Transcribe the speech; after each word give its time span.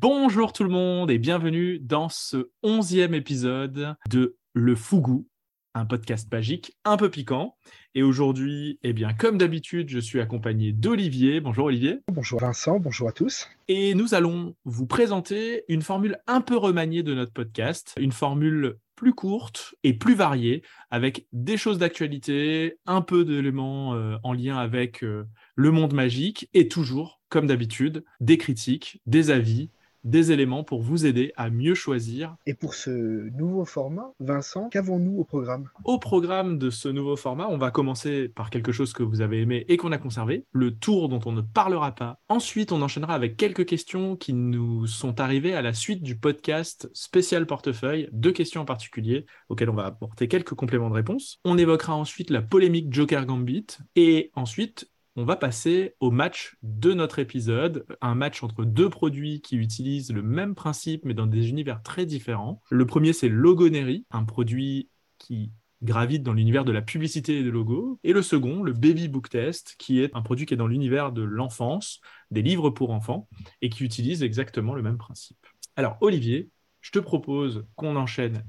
Bonjour 0.00 0.52
tout 0.52 0.62
le 0.62 0.70
monde 0.70 1.10
et 1.10 1.18
bienvenue 1.18 1.80
dans 1.80 2.08
ce 2.08 2.50
onzième 2.62 3.14
épisode 3.14 3.96
de 4.08 4.36
Le 4.52 4.76
Fougou, 4.76 5.26
un 5.74 5.86
podcast 5.86 6.30
magique 6.30 6.78
un 6.84 6.96
peu 6.96 7.10
piquant. 7.10 7.56
Et 7.96 8.04
aujourd'hui, 8.04 8.78
eh 8.84 8.92
bien, 8.92 9.12
comme 9.12 9.38
d'habitude, 9.38 9.88
je 9.88 9.98
suis 9.98 10.20
accompagné 10.20 10.70
d'Olivier. 10.70 11.40
Bonjour 11.40 11.64
Olivier. 11.64 11.98
Bonjour 12.12 12.38
Vincent, 12.38 12.78
bonjour 12.78 13.08
à 13.08 13.12
tous. 13.12 13.48
Et 13.66 13.94
nous 13.94 14.14
allons 14.14 14.54
vous 14.64 14.86
présenter 14.86 15.64
une 15.66 15.82
formule 15.82 16.18
un 16.28 16.42
peu 16.42 16.56
remaniée 16.56 17.02
de 17.02 17.14
notre 17.14 17.32
podcast, 17.32 17.94
une 17.98 18.12
formule 18.12 18.76
plus 18.94 19.14
courte 19.14 19.74
et 19.82 19.94
plus 19.94 20.14
variée, 20.14 20.62
avec 20.92 21.26
des 21.32 21.56
choses 21.56 21.78
d'actualité, 21.78 22.78
un 22.86 23.00
peu 23.00 23.24
d'éléments 23.24 23.96
euh, 23.96 24.16
en 24.22 24.32
lien 24.32 24.58
avec 24.58 25.02
euh, 25.02 25.24
le 25.56 25.72
monde 25.72 25.92
magique, 25.92 26.48
et 26.54 26.68
toujours, 26.68 27.20
comme 27.28 27.48
d'habitude, 27.48 28.04
des 28.20 28.38
critiques, 28.38 29.00
des 29.06 29.30
avis, 29.30 29.70
des 30.04 30.32
éléments 30.32 30.64
pour 30.64 30.82
vous 30.82 31.06
aider 31.06 31.32
à 31.36 31.50
mieux 31.50 31.74
choisir. 31.74 32.36
Et 32.46 32.54
pour 32.54 32.74
ce 32.74 32.90
nouveau 33.36 33.64
format, 33.64 34.12
Vincent, 34.20 34.68
qu'avons-nous 34.68 35.18
au 35.18 35.24
programme? 35.24 35.68
Au 35.84 35.98
programme 35.98 36.58
de 36.58 36.70
ce 36.70 36.88
nouveau 36.88 37.16
format, 37.16 37.48
on 37.48 37.58
va 37.58 37.70
commencer 37.70 38.28
par 38.28 38.50
quelque 38.50 38.72
chose 38.72 38.92
que 38.92 39.02
vous 39.02 39.20
avez 39.20 39.40
aimé 39.40 39.64
et 39.68 39.76
qu'on 39.76 39.92
a 39.92 39.98
conservé, 39.98 40.44
le 40.52 40.76
tour 40.76 41.08
dont 41.08 41.20
on 41.26 41.32
ne 41.32 41.40
parlera 41.40 41.94
pas. 41.94 42.18
Ensuite, 42.28 42.72
on 42.72 42.82
enchaînera 42.82 43.14
avec 43.14 43.36
quelques 43.36 43.66
questions 43.66 44.16
qui 44.16 44.32
nous 44.32 44.86
sont 44.86 45.20
arrivées 45.20 45.54
à 45.54 45.62
la 45.62 45.72
suite 45.72 46.02
du 46.02 46.16
podcast 46.16 46.88
spécial 46.92 47.46
portefeuille, 47.46 48.08
deux 48.12 48.32
questions 48.32 48.62
en 48.62 48.64
particulier 48.64 49.26
auxquelles 49.48 49.70
on 49.70 49.74
va 49.74 49.86
apporter 49.86 50.28
quelques 50.28 50.54
compléments 50.54 50.90
de 50.90 50.94
réponse. 50.94 51.38
On 51.44 51.58
évoquera 51.58 51.94
ensuite 51.94 52.30
la 52.30 52.42
polémique 52.42 52.92
Joker 52.92 53.26
Gambit 53.26 53.66
et 53.96 54.30
ensuite 54.34 54.90
on 55.18 55.24
va 55.24 55.34
passer 55.34 55.96
au 55.98 56.12
match 56.12 56.56
de 56.62 56.94
notre 56.94 57.18
épisode, 57.18 57.84
un 58.00 58.14
match 58.14 58.44
entre 58.44 58.64
deux 58.64 58.88
produits 58.88 59.40
qui 59.40 59.56
utilisent 59.56 60.12
le 60.12 60.22
même 60.22 60.54
principe 60.54 61.04
mais 61.04 61.12
dans 61.12 61.26
des 61.26 61.48
univers 61.48 61.82
très 61.82 62.06
différents. 62.06 62.62
Le 62.70 62.86
premier, 62.86 63.12
c'est 63.12 63.28
Logonery, 63.28 64.06
un 64.12 64.22
produit 64.22 64.90
qui 65.18 65.50
gravite 65.82 66.22
dans 66.22 66.34
l'univers 66.34 66.64
de 66.64 66.70
la 66.70 66.82
publicité 66.82 67.40
et 67.40 67.42
des 67.42 67.50
logos. 67.50 67.98
Et 68.04 68.12
le 68.12 68.22
second, 68.22 68.62
le 68.62 68.72
Baby 68.72 69.08
Book 69.08 69.28
Test, 69.28 69.74
qui 69.76 70.00
est 70.00 70.14
un 70.14 70.22
produit 70.22 70.46
qui 70.46 70.54
est 70.54 70.56
dans 70.56 70.68
l'univers 70.68 71.10
de 71.10 71.22
l'enfance, 71.22 72.00
des 72.30 72.42
livres 72.42 72.70
pour 72.70 72.90
enfants, 72.90 73.28
et 73.60 73.70
qui 73.70 73.82
utilise 73.82 74.22
exactement 74.22 74.74
le 74.74 74.82
même 74.82 74.98
principe. 74.98 75.44
Alors, 75.74 75.98
Olivier, 76.00 76.48
je 76.80 76.92
te 76.92 77.00
propose 77.00 77.66
qu'on 77.74 77.96
enchaîne 77.96 78.44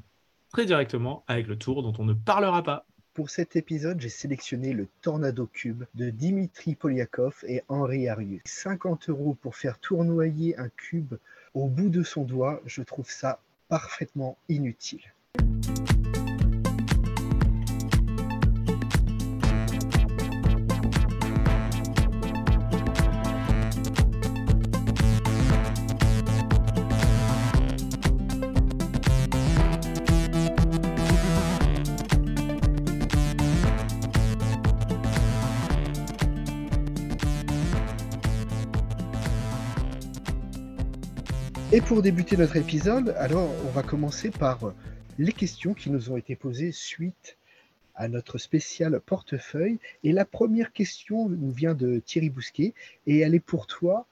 très 0.54 0.68
directement 0.68 1.24
avec 1.28 1.48
le 1.48 1.58
tour 1.58 1.82
dont 1.82 1.94
on 1.98 2.06
ne 2.06 2.14
parlera 2.14 2.62
pas. 2.62 2.86
Pour 3.20 3.30
cet 3.30 3.58
épisode, 3.58 4.00
j'ai 4.00 4.08
sélectionné 4.08 4.72
le 4.72 4.88
Tornado 5.02 5.46
Cube 5.46 5.84
de 5.94 6.10
Dimitri 6.10 6.76
Polyakov 6.76 7.44
et 7.46 7.64
Henri 7.68 8.08
Arius. 8.08 8.40
50 8.46 9.10
euros 9.10 9.34
pour 9.42 9.58
faire 9.58 9.78
tournoyer 9.78 10.58
un 10.58 10.70
cube 10.70 11.16
au 11.54 11.68
bout 11.68 11.90
de 11.90 12.02
son 12.02 12.24
doigt, 12.24 12.62
je 12.66 12.82
trouve 12.82 13.12
ça 13.12 13.42
parfaitement 13.68 14.38
inutile. 14.48 15.04
Et 41.80 41.82
pour 41.82 42.02
débuter 42.02 42.36
notre 42.36 42.58
épisode, 42.58 43.16
alors 43.18 43.50
on 43.66 43.70
va 43.70 43.84
commencer 43.84 44.32
par 44.32 44.74
les 45.18 45.32
questions 45.32 45.74
qui 45.74 45.90
nous 45.90 46.12
ont 46.12 46.18
été 46.18 46.36
posées 46.36 46.74
suite 46.74 47.38
à 47.96 48.10
notre 48.10 48.38
spécial 48.38 49.00
portefeuille. 49.00 49.80
Et 50.04 50.12
la 50.12 50.26
première 50.26 50.74
question 50.74 51.30
nous 51.30 51.52
vient 51.52 51.76
de 51.76 52.00
Thierry 52.00 52.30
Bousquet 52.30 52.74
et 53.08 53.20
elle 53.20 53.34
est 53.34 53.40
pour 53.40 53.66
toi, 53.66 54.08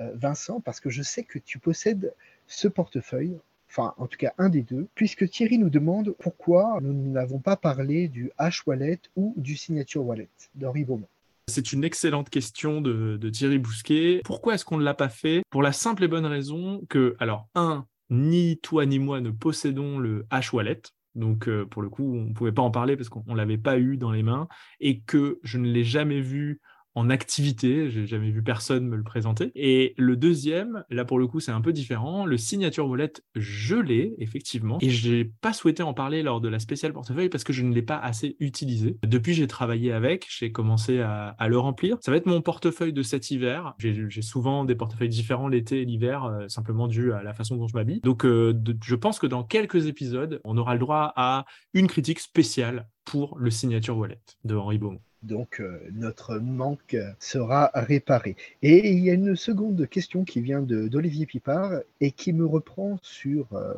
euh, 0.00 0.10
Vincent, 0.16 0.60
parce 0.60 0.80
que 0.80 0.90
je 0.90 1.02
sais 1.02 1.22
que 1.22 1.38
tu 1.38 1.60
possèdes 1.60 2.12
ce 2.48 2.66
portefeuille, 2.66 3.38
enfin 3.70 3.94
en 3.98 4.08
tout 4.08 4.18
cas 4.18 4.32
un 4.36 4.48
des 4.48 4.62
deux, 4.62 4.88
puisque 4.96 5.30
Thierry 5.30 5.58
nous 5.58 5.70
demande 5.70 6.16
pourquoi 6.18 6.80
nous 6.82 6.92
n'avons 6.92 7.38
pas 7.38 7.54
parlé 7.54 8.08
du 8.08 8.32
H-Wallet 8.40 8.98
ou 9.14 9.32
du 9.36 9.56
Signature 9.56 10.04
Wallet 10.04 10.28
d'Henri 10.56 10.82
Beaumont. 10.82 11.06
C'est 11.48 11.72
une 11.72 11.84
excellente 11.84 12.30
question 12.30 12.80
de, 12.80 13.18
Thierry 13.30 13.58
Bousquet. 13.58 14.20
Pourquoi 14.24 14.54
est-ce 14.54 14.64
qu'on 14.64 14.78
ne 14.78 14.84
l'a 14.84 14.94
pas 14.94 15.08
fait? 15.08 15.42
Pour 15.50 15.62
la 15.62 15.72
simple 15.72 16.04
et 16.04 16.08
bonne 16.08 16.26
raison 16.26 16.82
que, 16.88 17.16
alors, 17.18 17.48
un, 17.54 17.86
ni 18.10 18.58
toi 18.58 18.86
ni 18.86 18.98
moi 18.98 19.20
ne 19.20 19.30
possédons 19.30 19.98
le 19.98 20.24
H-Wallet. 20.30 20.82
Donc, 21.14 21.48
euh, 21.48 21.66
pour 21.66 21.82
le 21.82 21.90
coup, 21.90 22.16
on 22.16 22.26
ne 22.26 22.32
pouvait 22.32 22.52
pas 22.52 22.62
en 22.62 22.70
parler 22.70 22.96
parce 22.96 23.08
qu'on 23.08 23.24
ne 23.26 23.36
l'avait 23.36 23.58
pas 23.58 23.78
eu 23.78 23.96
dans 23.96 24.12
les 24.12 24.22
mains 24.22 24.48
et 24.80 25.00
que 25.00 25.40
je 25.42 25.58
ne 25.58 25.68
l'ai 25.68 25.84
jamais 25.84 26.20
vu 26.20 26.60
en 26.94 27.10
activité. 27.10 27.90
J'ai 27.90 28.06
jamais 28.06 28.30
vu 28.30 28.42
personne 28.42 28.86
me 28.86 28.96
le 28.96 29.02
présenter. 29.02 29.52
Et 29.54 29.94
le 29.96 30.16
deuxième, 30.16 30.84
là 30.90 31.04
pour 31.04 31.18
le 31.18 31.26
coup, 31.26 31.40
c'est 31.40 31.52
un 31.52 31.60
peu 31.60 31.72
différent. 31.72 32.26
Le 32.26 32.36
signature 32.36 32.88
wallet, 32.88 33.12
je 33.34 33.76
l'ai 33.76 34.14
effectivement, 34.18 34.78
et 34.80 34.90
j'ai 34.90 35.24
pas 35.24 35.52
souhaité 35.52 35.82
en 35.82 35.94
parler 35.94 36.22
lors 36.22 36.40
de 36.40 36.48
la 36.48 36.58
spéciale 36.58 36.92
portefeuille 36.92 37.28
parce 37.28 37.44
que 37.44 37.52
je 37.52 37.62
ne 37.62 37.74
l'ai 37.74 37.82
pas 37.82 37.98
assez 37.98 38.36
utilisé. 38.40 38.98
Depuis, 39.02 39.34
j'ai 39.34 39.46
travaillé 39.46 39.92
avec, 39.92 40.26
j'ai 40.28 40.52
commencé 40.52 41.00
à, 41.00 41.36
le 41.48 41.58
remplir. 41.58 41.98
Ça 42.00 42.10
va 42.10 42.16
être 42.16 42.26
mon 42.26 42.40
portefeuille 42.40 42.92
de 42.92 43.02
cet 43.02 43.30
hiver. 43.30 43.74
J'ai 43.78 44.22
souvent 44.22 44.64
des 44.64 44.74
portefeuilles 44.74 45.08
différents 45.08 45.48
l'été 45.48 45.82
et 45.82 45.84
l'hiver, 45.84 46.24
euh, 46.24 46.48
simplement 46.48 46.88
dû 46.88 47.12
à 47.12 47.22
la 47.22 47.34
façon 47.34 47.56
dont 47.56 47.66
je 47.66 47.74
m'habille. 47.74 48.00
Donc, 48.00 48.24
euh, 48.24 48.54
je 48.82 48.94
pense 48.94 49.18
que 49.18 49.26
dans 49.26 49.42
quelques 49.44 49.86
épisodes, 49.86 50.40
on 50.44 50.56
aura 50.56 50.74
le 50.74 50.80
droit 50.80 51.12
à 51.16 51.44
une 51.74 51.88
critique 51.88 52.20
spéciale 52.20 52.88
pour 53.04 53.38
le 53.38 53.50
signature 53.50 53.98
wallet 53.98 54.20
de 54.44 54.54
Henri 54.54 54.78
Beaumont. 54.78 55.00
Donc 55.22 55.60
euh, 55.60 55.80
notre 55.92 56.38
manque 56.38 56.96
sera 57.18 57.70
réparé. 57.74 58.36
Et 58.62 58.90
il 58.90 58.98
y 59.00 59.10
a 59.10 59.14
une 59.14 59.36
seconde 59.36 59.88
question 59.88 60.24
qui 60.24 60.40
vient 60.40 60.62
d'Olivier 60.62 61.26
Pipard 61.26 61.80
et 62.00 62.10
qui 62.10 62.32
me 62.32 62.44
reprend 62.44 62.98
sur 63.02 63.46
euh, 63.52 63.74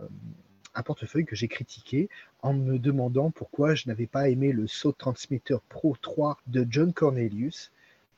un 0.74 0.82
portefeuille 0.82 1.26
que 1.26 1.36
j'ai 1.36 1.48
critiqué 1.48 2.08
en 2.42 2.54
me 2.54 2.78
demandant 2.78 3.30
pourquoi 3.30 3.74
je 3.74 3.88
n'avais 3.88 4.06
pas 4.06 4.28
aimé 4.28 4.52
le 4.52 4.66
saut 4.66 4.92
transmetteur 4.92 5.60
Pro 5.62 5.96
3 6.00 6.38
de 6.46 6.66
John 6.68 6.92
Cornelius. 6.92 7.70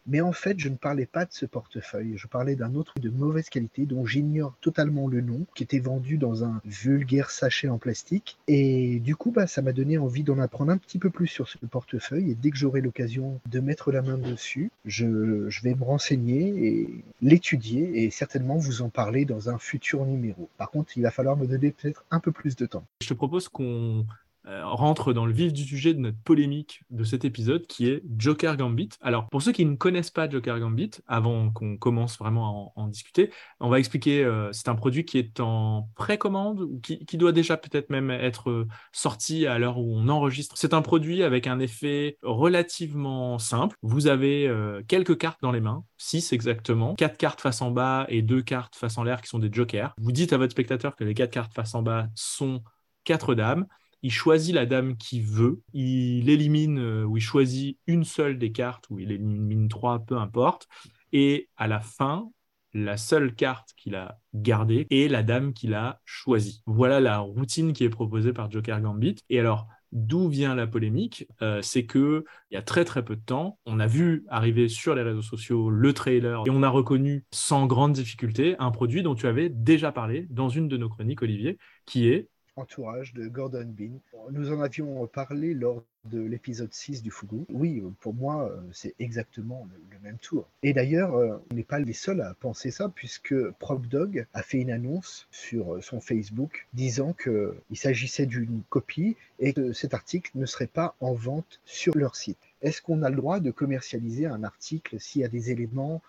Mais 0.07 0.21
en 0.21 0.33
fait, 0.33 0.59
je 0.59 0.69
ne 0.69 0.77
parlais 0.77 1.07
pas 1.07 1.25
de 1.25 1.33
ce 1.33 1.47
portefeuille. 1.47 2.17
Je 2.17 2.27
parlais 2.27 2.57
d'un 2.57 2.75
autre 2.75 2.95
de 3.01 3.11
mauvaise 3.11 3.49
qualité 3.49 3.87
dont 3.87 4.07
j'ignore 4.07 4.55
totalement 4.61 5.09
le 5.09 5.21
nom, 5.21 5.47
qui 5.55 5.63
était 5.63 5.79
vendu 5.79 6.19
dans 6.19 6.45
un 6.45 6.61
vulgaire 6.65 7.31
sachet 7.31 7.69
en 7.69 7.79
plastique. 7.79 8.39
Et 8.49 9.01
du 9.01 9.17
coup, 9.17 9.31
bah, 9.31 9.47
ça 9.47 9.63
m'a 9.63 9.73
donné 9.73 9.99
envie 9.99 10.23
d'en 10.23 10.39
apprendre 10.39 10.73
un 10.73 10.79
petit 10.79 10.99
peu 10.99 11.11
plus 11.11 11.27
sur 11.27 11.49
ce 11.49 11.59
portefeuille. 11.59 12.31
Et 12.31 12.35
dès 12.35 12.51
que 12.51 12.57
j'aurai 12.57 12.81
l'occasion 12.81 13.41
de 13.51 13.61
mettre 13.61 13.91
la 13.91 14.03
main 14.03 14.19
dessus, 14.19 14.71
je, 14.85 15.49
je 15.49 15.63
vais 15.63 15.75
me 15.75 15.85
renseigner 15.85 16.67
et 16.67 17.05
l'étudier 17.23 18.05
et 18.05 18.11
certainement 18.11 18.57
vous 18.57 18.83
en 18.83 18.89
parler 18.89 19.25
dans 19.25 19.51
un 19.51 19.59
futur 19.59 20.05
numéro. 20.05 20.49
Par 20.57 20.71
contre, 20.71 20.97
il 20.97 21.03
va 21.03 21.11
falloir 21.11 21.37
me 21.37 21.47
donner 21.47 21.71
peut-être 21.71 22.05
un 22.11 22.21
peu 22.21 22.33
plus 22.33 22.57
de 22.57 22.67
temps. 22.67 22.85
Je 23.01 23.09
te 23.09 23.15
propose 23.15 23.49
qu'on 23.49 24.07
rentre 24.47 25.13
dans 25.13 25.27
le 25.27 25.33
vif 25.33 25.53
du 25.53 25.65
sujet 25.65 25.95
de 25.95 25.99
notre 25.99 26.19
polémique 26.19 26.83
de 26.91 27.05
cet 27.05 27.25
épisode 27.25 27.67
qui 27.67 27.89
est 27.89 28.03
Joker 28.17 28.57
Gambit. 28.57 28.91
Alors 29.01 29.29
pour 29.29 29.43
ceux 29.43 29.53
qui 29.53 29.65
ne 29.65 29.77
connaissent 29.77 30.11
pas 30.11 30.29
Joker 30.29 30.61
Gambit, 30.61 30.91
avant 31.07 31.51
qu'on 31.51 31.77
commence 31.77 32.19
vraiment 32.19 32.73
à 32.77 32.81
en, 32.81 32.89
discuter, 32.89 33.31
on 33.61 33.69
va 33.69 33.79
expliquer, 33.79 34.25
euh, 34.25 34.53
c'est 34.53 34.69
un 34.69 34.75
produit 34.75 35.05
qui 35.05 35.19
est 35.19 35.41
en 35.41 35.91
précommande 35.97 36.61
ou 36.61 36.81
qui, 36.81 37.17
doit 37.17 37.33
déjà 37.33 37.57
peut-être 37.57 37.89
même 37.89 38.11
être 38.11 38.51
euh, 38.51 38.69
sorti 38.93 39.47
à 39.47 39.59
l'heure 39.59 39.79
où 39.79 39.97
on 39.97 40.09
enregistre. 40.09 40.57
C'est 40.59 40.75
un 40.75 40.83
produit 40.83 41.23
avec 41.23 41.47
un 41.47 41.59
effet 41.59 42.19
relativement 42.23 43.39
simple. 43.39 43.77
Vous 43.83 44.07
avez 44.07 44.53
quelques 44.87 45.19
cartes 45.19 45.41
dans 45.41 45.53
les 45.53 45.61
mains, 45.61 45.85
six 45.97 46.33
exactement, 46.33 46.95
quatre 46.95 47.17
cartes 47.17 47.41
face 47.41 47.63
en 47.63 47.71
bas 47.71 48.07
et 48.09 48.23
deux 48.23 48.43
cartes 48.43 48.77
face 48.77 48.99
en 48.99 49.05
l'air 49.05 49.23
qui 49.23 49.29
sont 49.29 49.39
des 49.39 49.51
jokers. 49.53 49.95
Vous 49.99 50.13
dites 50.13 50.33
à 50.33 50.39
votre 50.39 50.53
spectateur 50.53 50.95
que 50.95 51.05
les 51.05 51.15
quatre 51.15 51.31
cartes 51.31 51.53
face 51.53 51.75
en 51.75 51.83
bas 51.83 52.09
sont 52.15 52.63
quatre 53.05 53.35
dames 53.35 53.67
il 54.03 54.13
choisit 54.13 54.55
la 54.55 54.67
dame 54.67 54.97
qu'il 54.97 55.23
veut, 55.23 55.63
il 55.73 56.29
élimine 56.29 56.79
euh, 56.79 57.05
ou 57.05 57.17
il 57.17 57.23
choisit 57.23 57.79
une 57.87 58.05
seule 58.05 58.39
des 58.39 58.53
cartes 58.53 58.87
ou 58.91 58.99
il 58.99 59.13
élimine 59.13 59.69
trois, 59.69 60.01
peu 60.01 60.17
importe. 60.17 60.69
Et 61.13 61.49
à 61.57 61.67
la 61.67 61.81
fin, 61.81 62.31
la 62.73 62.97
seule 62.97 63.35
carte 63.35 63.73
qu'il 63.77 63.95
a 63.95 64.21
gardée 64.35 64.87
est 64.91 65.11
la 65.11 65.23
dame 65.23 65.55
qu'il 65.55 65.75
a 65.75 66.01
choisie. 66.05 66.63
Voilà 66.67 67.01
la 67.01 67.19
routine 67.19 67.73
qui 67.73 67.85
est 67.85 67.91
proposée 67.91 68.33
par 68.33 68.51
Joker 68.51 68.81
Gambit. 68.81 69.17
Et 69.31 69.41
alors, 69.41 69.67
d'où 69.93 70.29
vient 70.29 70.55
la 70.55 70.67
polémique 70.67 71.27
euh, 71.43 71.63
C'est 71.63 71.87
que 71.87 72.25
il 72.51 72.55
y 72.55 72.59
a 72.59 72.63
très 72.63 72.85
très 72.85 73.05
peu 73.05 73.17
de 73.17 73.23
temps, 73.23 73.59
on 73.65 73.81
a 73.81 73.87
vu 73.87 74.25
arriver 74.29 74.69
sur 74.69 74.95
les 74.95 75.03
réseaux 75.03 75.23
sociaux 75.23 75.71
le 75.71 75.93
trailer 75.95 76.43
et 76.47 76.51
on 76.51 76.63
a 76.63 76.69
reconnu 76.69 77.25
sans 77.31 77.67
grande 77.67 77.93
difficulté 77.93 78.57
un 78.59 78.71
produit 78.71 79.03
dont 79.03 79.15
tu 79.15 79.27
avais 79.27 79.49
déjà 79.49 79.91
parlé 79.93 80.27
dans 80.31 80.49
une 80.49 80.69
de 80.69 80.77
nos 80.77 80.89
chroniques, 80.89 81.23
Olivier, 81.23 81.59
qui 81.87 82.09
est 82.09 82.29
entourage 82.57 83.13
de 83.13 83.29
Gordon 83.29 83.67
Bean. 83.67 83.99
Nous 84.31 84.51
en 84.51 84.61
avions 84.61 85.07
parlé 85.07 85.53
lors 85.53 85.85
de 86.07 86.21
l'épisode 86.21 86.73
6 86.73 87.03
du 87.03 87.11
Fugu. 87.11 87.45
Oui, 87.51 87.83
pour 88.01 88.15
moi, 88.15 88.51
c'est 88.73 88.95
exactement 88.99 89.69
le, 89.91 89.99
même 90.03 90.19
tour. 90.19 90.49
Et 90.63 90.73
d'ailleurs, 90.73 91.15
on 91.15 91.55
n'est 91.55 91.65
pas 91.65 91.79
les 91.79 91.93
seuls 91.93 92.21
à 92.21 92.35
penser 92.35 92.71
ça, 92.71 92.89
puisque 92.89 93.35
PropDog 93.59 94.27
a 94.35 94.43
fait 94.43 94.59
une 94.59 94.71
annonce 94.71 95.27
sur 95.31 95.83
son 95.83 96.01
Facebook 96.01 96.67
disant 96.75 97.13
qu'il 97.13 97.77
s'agissait 97.77 98.27
d'une 98.27 98.63
copie 98.71 99.17
et 99.39 99.53
que 99.53 99.73
cet 99.73 99.95
article 99.95 100.31
ne 100.35 100.47
serait 100.47 100.67
pas 100.67 100.95
en 101.01 101.13
vente 101.13 101.61
sur 101.65 101.97
leur 101.97 102.17
site. 102.17 102.39
Est-ce 102.63 102.81
qu'on 102.81 103.03
a 103.03 103.11
le 103.11 103.17
droit 103.17 103.41
de 103.41 103.51
commercialiser 103.51 104.27
un 104.27 104.45
article 104.45 104.99
s'il 105.01 105.23
y 105.23 105.25
a 105.25 105.29
des 105.29 105.51
éléments 105.51 106.01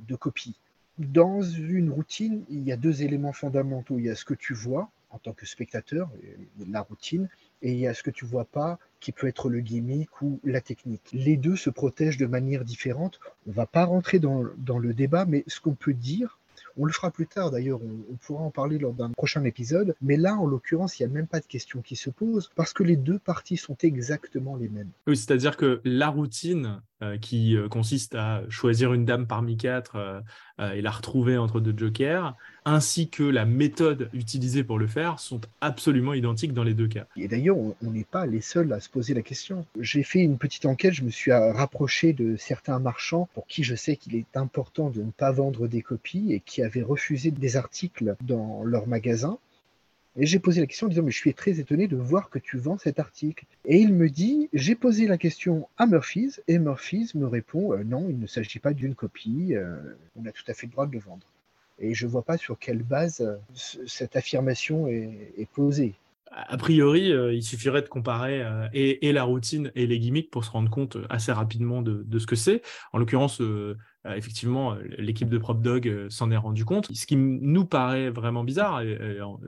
de 0.00 0.16
copie? 0.16 0.56
Dans 0.98 1.42
une 1.42 1.90
routine, 1.90 2.44
il 2.50 2.62
y 2.62 2.72
a 2.72 2.76
deux 2.76 3.02
éléments 3.02 3.32
fondamentaux. 3.32 3.98
Il 3.98 4.04
y 4.04 4.10
a 4.10 4.14
ce 4.14 4.24
que 4.24 4.34
tu 4.34 4.54
vois 4.54 4.90
en 5.10 5.18
tant 5.18 5.32
que 5.32 5.46
spectateur, 5.46 6.10
la 6.68 6.80
routine, 6.80 7.28
et 7.62 7.72
il 7.72 7.78
y 7.78 7.86
a 7.86 7.94
ce 7.94 8.02
que 8.02 8.10
tu 8.10 8.24
vois 8.24 8.44
pas, 8.44 8.78
qui 9.00 9.12
peut 9.12 9.26
être 9.26 9.48
le 9.48 9.60
gimmick 9.60 10.22
ou 10.22 10.40
la 10.44 10.60
technique. 10.60 11.02
Les 11.12 11.36
deux 11.36 11.56
se 11.56 11.70
protègent 11.70 12.18
de 12.18 12.26
manière 12.26 12.64
différente. 12.64 13.20
On 13.46 13.52
va 13.52 13.66
pas 13.66 13.84
rentrer 13.84 14.18
dans, 14.18 14.44
dans 14.58 14.78
le 14.78 14.94
débat, 14.94 15.24
mais 15.24 15.44
ce 15.46 15.60
qu'on 15.60 15.74
peut 15.74 15.94
dire, 15.94 16.38
on 16.76 16.84
le 16.84 16.92
fera 16.92 17.10
plus 17.10 17.26
tard 17.26 17.50
d'ailleurs, 17.50 17.80
on, 17.82 18.16
pourra 18.16 18.42
en 18.44 18.50
parler 18.50 18.78
lors 18.78 18.92
d'un 18.92 19.10
prochain 19.10 19.44
épisode, 19.44 19.94
mais 20.00 20.16
là 20.16 20.34
en 20.34 20.46
l'occurrence 20.46 20.98
il 20.98 21.06
n'y 21.06 21.12
a 21.12 21.14
même 21.14 21.26
pas 21.26 21.40
de 21.40 21.46
question 21.46 21.82
qui 21.82 21.96
se 21.96 22.10
pose 22.10 22.50
parce 22.54 22.72
que 22.72 22.82
les 22.82 22.96
deux 22.96 23.18
parties 23.18 23.56
sont 23.56 23.76
exactement 23.82 24.56
les 24.56 24.68
mêmes. 24.68 24.90
Oui, 25.06 25.16
c'est-à-dire 25.16 25.56
que 25.56 25.80
la 25.84 26.08
routine 26.08 26.66
euh, 26.66 26.78
qui 27.20 27.56
euh, 27.56 27.68
consiste 27.68 28.14
à 28.14 28.42
choisir 28.48 28.92
une 28.92 29.04
dame 29.04 29.26
parmi 29.26 29.56
quatre 29.56 29.96
euh, 29.96 30.72
et 30.72 30.82
la 30.82 30.90
retrouver 30.90 31.38
entre 31.38 31.60
deux 31.60 31.74
jokers, 31.76 32.36
ainsi 32.66 33.08
que 33.08 33.22
la 33.22 33.46
méthode 33.46 34.10
utilisée 34.12 34.62
pour 34.62 34.78
le 34.78 34.86
faire, 34.86 35.18
sont 35.18 35.40
absolument 35.62 36.12
identiques 36.12 36.52
dans 36.52 36.64
les 36.64 36.74
deux 36.74 36.88
cas. 36.88 37.06
Et 37.16 37.28
d'ailleurs, 37.28 37.56
on 37.56 37.74
n'est 37.90 38.04
pas 38.04 38.26
les 38.26 38.42
seuls 38.42 38.70
à 38.72 38.80
se 38.80 38.90
poser 38.90 39.14
la 39.14 39.22
question. 39.22 39.64
J'ai 39.80 40.02
fait 40.02 40.20
une 40.20 40.36
petite 40.36 40.66
enquête, 40.66 40.92
je 40.92 41.02
me 41.02 41.10
suis 41.10 41.32
rapproché 41.32 42.12
de 42.12 42.36
certains 42.36 42.78
marchands 42.78 43.28
pour 43.32 43.46
qui 43.46 43.62
je 43.62 43.74
sais 43.74 43.96
qu'il 43.96 44.16
est 44.16 44.36
important 44.36 44.90
de 44.90 45.02
ne 45.02 45.10
pas 45.10 45.32
vendre 45.32 45.66
des 45.66 45.80
copies 45.80 46.34
et 46.34 46.40
qui 46.40 46.62
avaient 46.62 46.82
refusé 46.82 47.30
des 47.30 47.56
articles 47.56 48.16
dans 48.20 48.62
leur 48.62 48.86
magasin. 48.86 49.38
Et 50.16 50.26
j'ai 50.26 50.40
posé 50.40 50.60
la 50.60 50.66
question 50.66 50.86
en 50.86 50.90
disant, 50.90 51.02
mais 51.02 51.12
je 51.12 51.18
suis 51.18 51.34
très 51.34 51.60
étonné 51.60 51.86
de 51.86 51.96
voir 51.96 52.30
que 52.30 52.38
tu 52.38 52.58
vends 52.58 52.78
cet 52.78 52.98
article. 52.98 53.44
Et 53.64 53.78
il 53.78 53.94
me 53.94 54.08
dit, 54.08 54.48
j'ai 54.52 54.74
posé 54.74 55.06
la 55.06 55.18
question 55.18 55.68
à 55.78 55.86
Murphy's, 55.86 56.42
et 56.48 56.58
Murphy's 56.58 57.14
me 57.14 57.26
répond, 57.26 57.72
euh, 57.72 57.84
non, 57.84 58.06
il 58.08 58.18
ne 58.18 58.26
s'agit 58.26 58.58
pas 58.58 58.72
d'une 58.72 58.94
copie, 58.94 59.54
euh, 59.54 59.76
on 60.16 60.26
a 60.26 60.32
tout 60.32 60.42
à 60.48 60.54
fait 60.54 60.66
le 60.66 60.72
droit 60.72 60.86
de 60.86 60.92
le 60.92 60.98
vendre. 60.98 61.26
Et 61.78 61.94
je 61.94 62.06
ne 62.06 62.10
vois 62.10 62.22
pas 62.22 62.36
sur 62.36 62.58
quelle 62.58 62.82
base 62.82 63.20
euh, 63.20 63.36
cette 63.86 64.16
affirmation 64.16 64.88
est, 64.88 65.48
posée. 65.54 65.94
A 66.32 66.56
priori, 66.56 67.10
il 67.34 67.42
suffirait 67.42 67.82
de 67.82 67.88
comparer 67.88 68.44
et, 68.72 69.12
la 69.12 69.24
routine 69.24 69.72
et 69.74 69.88
les 69.88 69.98
gimmicks 69.98 70.30
pour 70.30 70.44
se 70.44 70.50
rendre 70.50 70.70
compte 70.70 70.96
assez 71.08 71.32
rapidement 71.32 71.82
de, 71.82 72.18
ce 72.20 72.26
que 72.26 72.36
c'est. 72.36 72.62
En 72.92 72.98
l'occurrence, 72.98 73.42
effectivement, 74.04 74.74
euh, 74.74 74.82
l'équipe 74.98 75.28
de 75.28 75.38
PropDog 75.38 75.88
euh, 75.88 76.10
s'en 76.10 76.30
est 76.30 76.36
rendu 76.36 76.64
compte. 76.64 76.90
Ce 76.92 77.06
qui 77.06 77.16
nous 77.16 77.64
paraît 77.64 78.10
vraiment 78.10 78.44
bizarre, 78.44 78.80
et, 78.82 78.98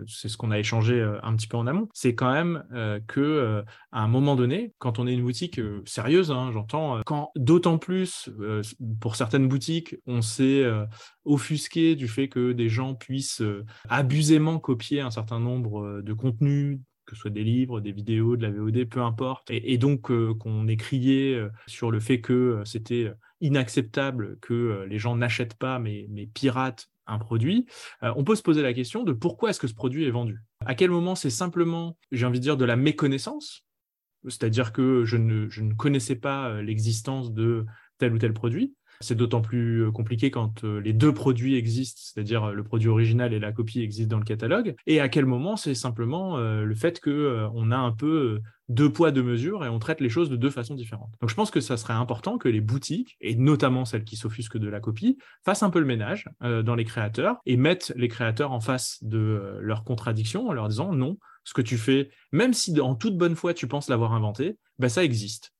c'est 0.07 0.29
ce 0.29 0.37
qu'on 0.37 0.51
a 0.51 0.59
échangé 0.59 1.03
un 1.23 1.35
petit 1.37 1.47
peu 1.47 1.57
en 1.57 1.67
amont, 1.67 1.89
c'est 1.93 2.15
quand 2.15 2.33
même 2.33 2.65
que 3.07 3.63
à 3.93 4.03
un 4.03 4.09
moment 4.09 4.37
donné, 4.37 4.73
quand 4.79 4.99
on 4.99 5.07
est 5.07 5.15
une 5.15 5.23
boutique 5.23 5.61
sérieuse, 5.85 6.31
hein, 6.31 6.51
j'entends, 6.53 7.01
quand 7.05 7.31
d'autant 7.37 7.79
plus 7.79 8.31
pour 9.01 9.17
certaines 9.17 9.49
boutiques, 9.49 9.97
on 10.07 10.23
s'est 10.23 10.65
offusqué 11.25 11.97
du 11.97 12.09
fait 12.09 12.29
que 12.29 12.53
des 12.53 12.69
gens 12.69 12.95
puissent 12.95 13.43
abusément 13.89 14.59
copier 14.59 15.01
un 15.01 15.11
certain 15.11 15.41
nombre 15.41 16.01
de 16.03 16.13
contenus 16.13 16.81
que 17.13 17.17
ce 17.17 17.23
soit 17.23 17.31
des 17.31 17.45
livres, 17.45 17.81
des 17.81 17.93
vidéos, 17.93 18.37
de 18.37 18.43
la 18.43 18.51
VOD, 18.51 18.85
peu 18.87 19.03
importe, 19.03 19.51
et, 19.51 19.79
donc 19.79 20.03
qu'on 20.03 20.67
ait 20.67 20.77
crié 20.77 21.47
sur 21.67 21.91
le 21.91 22.01
fait 22.01 22.21
que 22.21 22.63
c'était 22.65 23.13
inacceptable 23.43 24.39
que 24.41 24.55
euh, 24.55 24.87
les 24.87 24.99
gens 24.99 25.17
n'achètent 25.17 25.59
pas 25.59 25.79
mais, 25.79 26.09
piratent 26.33 26.89
un 27.07 27.19
produit, 27.19 27.67
euh, 28.05 28.13
on 28.17 28.25
peut 28.25 28.37
se 28.37 28.43
poser 28.43 28.63
la 28.63 28.73
question 28.73 29.03
de 29.03 29.13
pourquoi 29.13 29.51
est-ce 29.51 29.61
que 29.61 29.67
ce 29.67 29.75
produit 29.75 30.05
est 30.05 30.11
vendu? 30.11 30.41
À 30.65 30.75
quel 30.75 30.91
moment 30.91 31.17
c'est 31.17 31.31
simplement, 31.31 31.99
j'ai 32.13 32.25
envie 32.25 32.39
de 32.39 32.45
dire, 32.45 32.57
de 32.57 32.65
la 32.65 32.77
méconnaissance, 32.77 33.67
c'est-à-dire 34.25 34.73
que 34.73 35.05
je 35.05 35.17
ne, 35.17 35.49
je 35.51 35.63
ne 35.63 35.75
connaissais 35.75 36.15
pas 36.15 36.49
euh, 36.49 36.63
l'existence 36.63 37.33
de 37.33 37.67
tel 37.99 38.15
ou 38.15 38.19
tel 38.19 38.33
produit, 38.33 38.75
c'est 39.03 39.15
d'autant 39.15 39.41
plus 39.41 39.91
compliqué 39.93 40.31
quand 40.31 40.65
les 40.65 40.93
deux 40.93 41.13
produits 41.13 41.57
existent, 41.57 42.01
c'est-à-dire 42.05 42.53
le 42.53 42.63
produit 42.63 42.89
original 42.89 43.33
et 43.33 43.39
la 43.39 43.53
copie 43.53 43.81
existent 43.81 44.17
dans 44.17 44.19
le 44.19 44.25
catalogue. 44.25 44.75
Et 44.87 45.01
à 45.01 45.09
quel 45.09 45.27
moment 45.27 45.57
c'est 45.57 45.75
simplement 45.75 46.39
le 46.39 46.75
fait 46.75 47.01
qu'on 47.01 47.71
a 47.71 47.77
un 47.77 47.93
peu 47.93 48.41
deux 48.69 48.91
poids, 48.91 49.11
deux 49.11 49.23
mesures 49.23 49.65
et 49.65 49.69
on 49.69 49.79
traite 49.79 50.01
les 50.01 50.09
choses 50.09 50.31
de 50.31 50.37
deux 50.37 50.49
façons 50.51 50.75
différentes. 50.75 51.13
Donc 51.21 51.29
je 51.29 51.35
pense 51.35 51.51
que 51.51 51.61
ça 51.61 51.77
serait 51.77 51.93
important 51.93 52.39
que 52.39 52.49
les 52.49 52.61
boutiques, 52.61 53.17
et 53.21 53.35
notamment 53.35 53.85
celles 53.85 54.05
qui 54.05 54.17
s'offusquent 54.17 54.57
de 54.57 54.69
la 54.69 54.81
copie, 54.81 55.19
fassent 55.45 55.63
un 55.63 55.71
peu 55.71 55.81
le 55.81 55.87
ménage 55.87 56.29
dans 56.41 56.75
les 56.75 56.85
créateurs 56.85 57.37
et 57.45 57.57
mettent 57.57 57.93
les 57.97 58.09
créateurs 58.09 58.53
en 58.53 58.61
face 58.61 58.99
de 59.03 59.59
leurs 59.61 59.85
contradictions 59.85 60.49
en 60.49 60.53
leur 60.53 60.69
disant 60.69 60.93
non, 60.93 61.19
ce 61.45 61.55
que 61.55 61.63
tu 61.63 61.77
fais, 61.77 62.11
même 62.31 62.53
si 62.53 62.81
en 62.81 62.95
toute 62.95 63.19
bonne 63.19 63.35
foi 63.35 63.53
tu 63.53 63.67
penses 63.67 63.89
l'avoir 63.89 64.13
inventé, 64.15 64.57
ben 64.79 64.89
ça 64.89 65.05
existe 65.05 65.53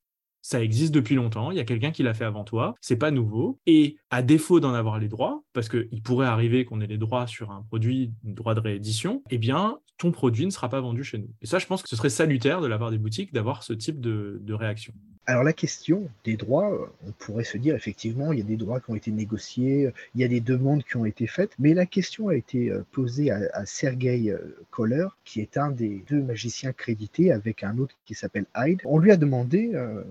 ça 0.43 0.63
existe 0.63 0.93
depuis 0.93 1.15
longtemps, 1.15 1.51
il 1.51 1.57
y 1.57 1.61
a 1.61 1.65
quelqu'un 1.65 1.93
qui 1.93 2.03
l'a 2.03 2.15
fait 2.15 2.25
avant 2.25 2.45
toi, 2.45 2.75
c'est 2.81 2.97
pas 2.97 3.11
nouveau. 3.11 3.61
Et 3.67 3.97
à 4.11 4.23
défaut 4.23 4.61
d'en 4.61 4.75
avoir 4.75 4.99
les 4.99 5.09
droits, 5.09 5.43
parce 5.53 5.69
qu'il 5.69 6.03
pourrait 6.03 6.27
arriver 6.27 6.65
qu'on 6.65 6.81
ait 6.81 6.87
les 6.87 6.99
droits 6.99 7.27
sur 7.27 7.51
un 7.51 7.63
produit, 7.63 8.13
droit 8.25 8.55
de 8.55 8.61
réédition, 8.61 9.23
eh 9.31 9.39
bien, 9.39 9.79
ton 9.99 10.11
produit 10.11 10.45
ne 10.45 10.51
sera 10.51 10.69
pas 10.69 10.81
vendu 10.81 11.05
chez 11.05 11.19
nous. 11.19 11.31
Et 11.41 11.47
ça, 11.47 11.59
je 11.59 11.67
pense 11.67 11.83
que 11.83 11.89
ce 11.89 11.97
serait 11.97 12.11
salutaire 12.11 12.61
de 12.61 12.67
la 12.67 12.83
des 12.91 12.99
boutiques 12.99 13.33
d'avoir 13.33 13.63
ce 13.63 13.73
type 13.73 14.01
de, 14.01 14.53
réaction. 14.53 14.93
Alors 15.27 15.45
la 15.45 15.53
question 15.53 16.11
des 16.25 16.37
droits, 16.37 16.93
on 17.07 17.13
pourrait 17.13 17.45
se 17.45 17.57
dire 17.57 17.77
effectivement, 17.77 18.33
il 18.33 18.41
y 18.41 18.43
a 18.43 18.45
des 18.45 18.57
droits 18.57 18.81
qui 18.81 18.91
ont 18.91 18.97
été 18.97 19.13
négociés, 19.13 19.93
il 20.17 20.21
y 20.21 20.25
a 20.25 20.29
des 20.29 20.41
demandes 20.41 20.83
qui 20.83 20.97
ont 20.97 21.05
été 21.05 21.29
faites, 21.29 21.53
mais 21.61 21.75
la 21.75 21.87
question 21.87 22.29
a 22.29 22.35
été 22.35 22.71
euh, 22.71 22.85
posée 22.91 23.31
à, 23.31 23.65
Sergei 23.65 24.31
euh, 24.31 24.57
Kohler, 24.71 25.07
qui 25.25 25.41
est 25.41 25.57
un 25.57 25.71
des 25.71 26.03
deux 26.09 26.21
magiciens 26.21 26.73
crédités 26.73 27.31
avec 27.31 27.63
un 27.63 27.79
autre 27.79 27.95
qui 28.05 28.15
s'appelle 28.15 28.47
Hyde. 28.57 28.81
On 28.85 28.99
lui 28.99 29.13
a 29.13 29.17
demandé 29.17 29.71
euh, 29.75 30.03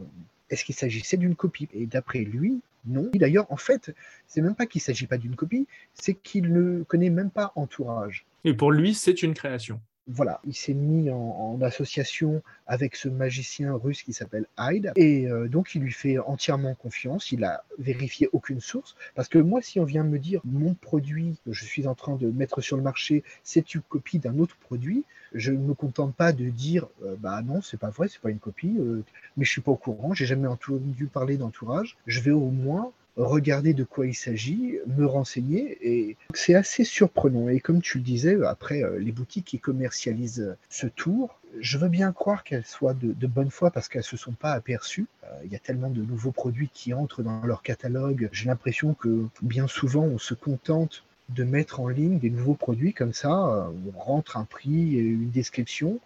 est-ce 0.50 0.63
qu'il 0.63 0.75
s'agissait 0.75 1.18
d'une 1.18 1.36
copie? 1.36 1.68
Et 1.74 1.88
d'après 1.88 2.19
lui, 2.19 2.62
non. 2.86 3.10
D'ailleurs, 3.13 3.52
en 3.52 3.58
fait, 3.58 3.94
c'est 4.28 4.42
même 4.42 4.56
pas 4.56 4.66
qu'il 4.66 4.81
s'agit 4.81 5.08
pas 5.08 5.18
d'une 5.18 5.36
copie, 5.36 5.68
c'est 5.94 6.13
qu'il 6.13 6.54
ne 6.54 6.84
connaît 6.84 7.10
même 7.10 7.31
pas 7.31 7.52
Entourage. 7.56 8.25
Et 8.46 8.54
pour 8.54 8.72
lui, 8.72 8.94
c'est 8.94 9.24
une 9.24 9.34
création 9.34 9.80
voilà, 10.13 10.42
il 10.46 10.54
s'est 10.54 10.74
mis 10.74 11.10
en, 11.10 11.60
association 11.62 12.42
avec 12.66 12.96
ce 12.96 13.08
magicien 13.08 13.74
russe 13.75 14.02
qui 14.04 14.13
s'appelle 14.13 14.46
Hyde, 14.58 14.94
et 14.96 15.28
euh, 15.28 15.48
donc 15.48 15.75
il 15.75 15.81
lui 15.81 15.92
fait 15.92 16.18
entièrement 16.18 16.74
confiance. 16.74 17.31
Il 17.31 17.44
a 17.44 17.63
vérifié 17.78 18.30
aucune 18.34 18.60
source, 18.60 18.96
parce 19.16 19.28
que 19.28 19.38
moi, 19.38 19.62
si 19.62 19.80
on 19.80 19.86
vient 19.86 20.04
me 20.04 20.18
dire 20.18 20.42
mon 20.44 20.74
produit 20.74 21.38
que 21.46 21.54
je 21.54 21.66
suis 21.66 21.88
en 21.88 21.96
train 21.96 22.16
de 22.16 22.28
mettre 22.31 22.62
sur 22.62 22.78
le 22.78 22.84
marché, 22.84 23.24
c'est 23.44 23.75
une 23.75 23.81
copie 23.81 24.19
d'un 24.19 24.40
autre 24.40 24.58
produit, 24.58 25.04
je 25.34 25.51
ne 25.51 25.58
me 25.58 25.74
contente 25.74 26.15
pas 26.15 26.34
de 26.34 26.50
dire 26.50 26.88
euh, 27.03 27.15
bah 27.18 27.41
non, 27.41 27.62
c'est 27.62 27.80
pas 27.80 27.89
vrai, 27.89 28.08
c'est 28.08 28.22
pas 28.22 28.32
une 28.32 28.39
copie, 28.39 28.75
euh, 28.80 29.03
mais 29.38 29.46
je 29.46 29.51
suis 29.51 29.62
pas 29.62 29.72
au 29.72 29.77
courant, 29.77 30.13
j'ai 30.13 30.25
jamais 30.25 30.48
entendu 30.48 31.06
parler 31.06 31.38
d'entourage. 31.38 31.98
Je 32.08 32.22
vais 32.22 32.32
au 32.32 32.50
moins 32.50 32.91
regarder 33.18 33.74
de 33.74 33.84
quoi 33.84 34.08
il 34.08 34.13
s'agit, 34.13 34.77
me 34.88 35.06
renseigner, 35.06 35.77
et 35.82 36.18
c'est 36.34 36.56
assez 36.56 36.84
surprenant. 36.84 37.50
Et 37.50 37.60
comme 37.60 37.82
tu 37.82 37.98
le 37.98 38.03
disais, 38.03 38.38
après, 38.46 38.84
euh, 38.84 39.00
les 39.00 39.12
boutiques 39.12 39.46
qui 39.46 39.60
commercialisent 39.60 40.56
ce 40.70 40.88
tour, 40.88 41.39
je 41.60 41.77
veux 41.77 41.89
bien 41.89 42.12
croire 42.12 42.44
qu'elles 42.44 42.65
soient 42.65 42.94
de, 42.94 43.27
bonne 43.27 43.51
foi 43.51 43.72
parce 43.72 43.89
qu'elles 43.89 44.00
ne 44.00 44.06
se 44.06 44.18
sont 44.18 44.32
pas 44.32 44.51
aperçues. 44.51 45.08
Euh, 45.24 45.27
il 45.44 45.51
y 45.51 45.56
a 45.56 45.60
tellement 45.60 45.89
de 45.89 46.01
nouveaux 46.01 46.32
produits 46.32 46.70
qui 46.74 46.94
entrent 46.94 47.24
dans 47.24 47.44
leur 47.44 47.62
catalogue. 47.62 48.30
J'ai 48.32 48.48
l'impression 48.48 48.94
que 48.94 49.25
bien 49.41 49.68
souvent, 49.68 50.03
on 50.03 50.18
se 50.18 50.34
contente 50.34 51.03
de 51.30 51.44
mettre 51.44 51.80
en 51.80 51.88
ligne 51.88 52.20
des 52.20 52.30
nouveaux 52.30 52.56
produits 52.56 52.94
comme 52.94 53.13
ça. 53.13 53.32
Euh, 53.32 53.70
on 53.94 54.00
rentre 54.00 54.38
un 54.38 54.46
prix 54.46 54.98
et 54.98 55.01
une 55.01 55.30
description. 55.30 56.00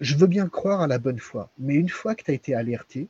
Je 0.00 0.16
veux 0.16 0.28
bien 0.28 0.48
croire 0.48 0.80
à 0.80 0.86
la 0.86 0.98
bonne 0.98 1.18
foi, 1.18 1.50
mais 1.58 1.74
une 1.74 1.88
fois 1.88 2.14
que 2.14 2.22
tu 2.22 2.30
as 2.30 2.34
été 2.34 2.54
alerté, 2.54 3.08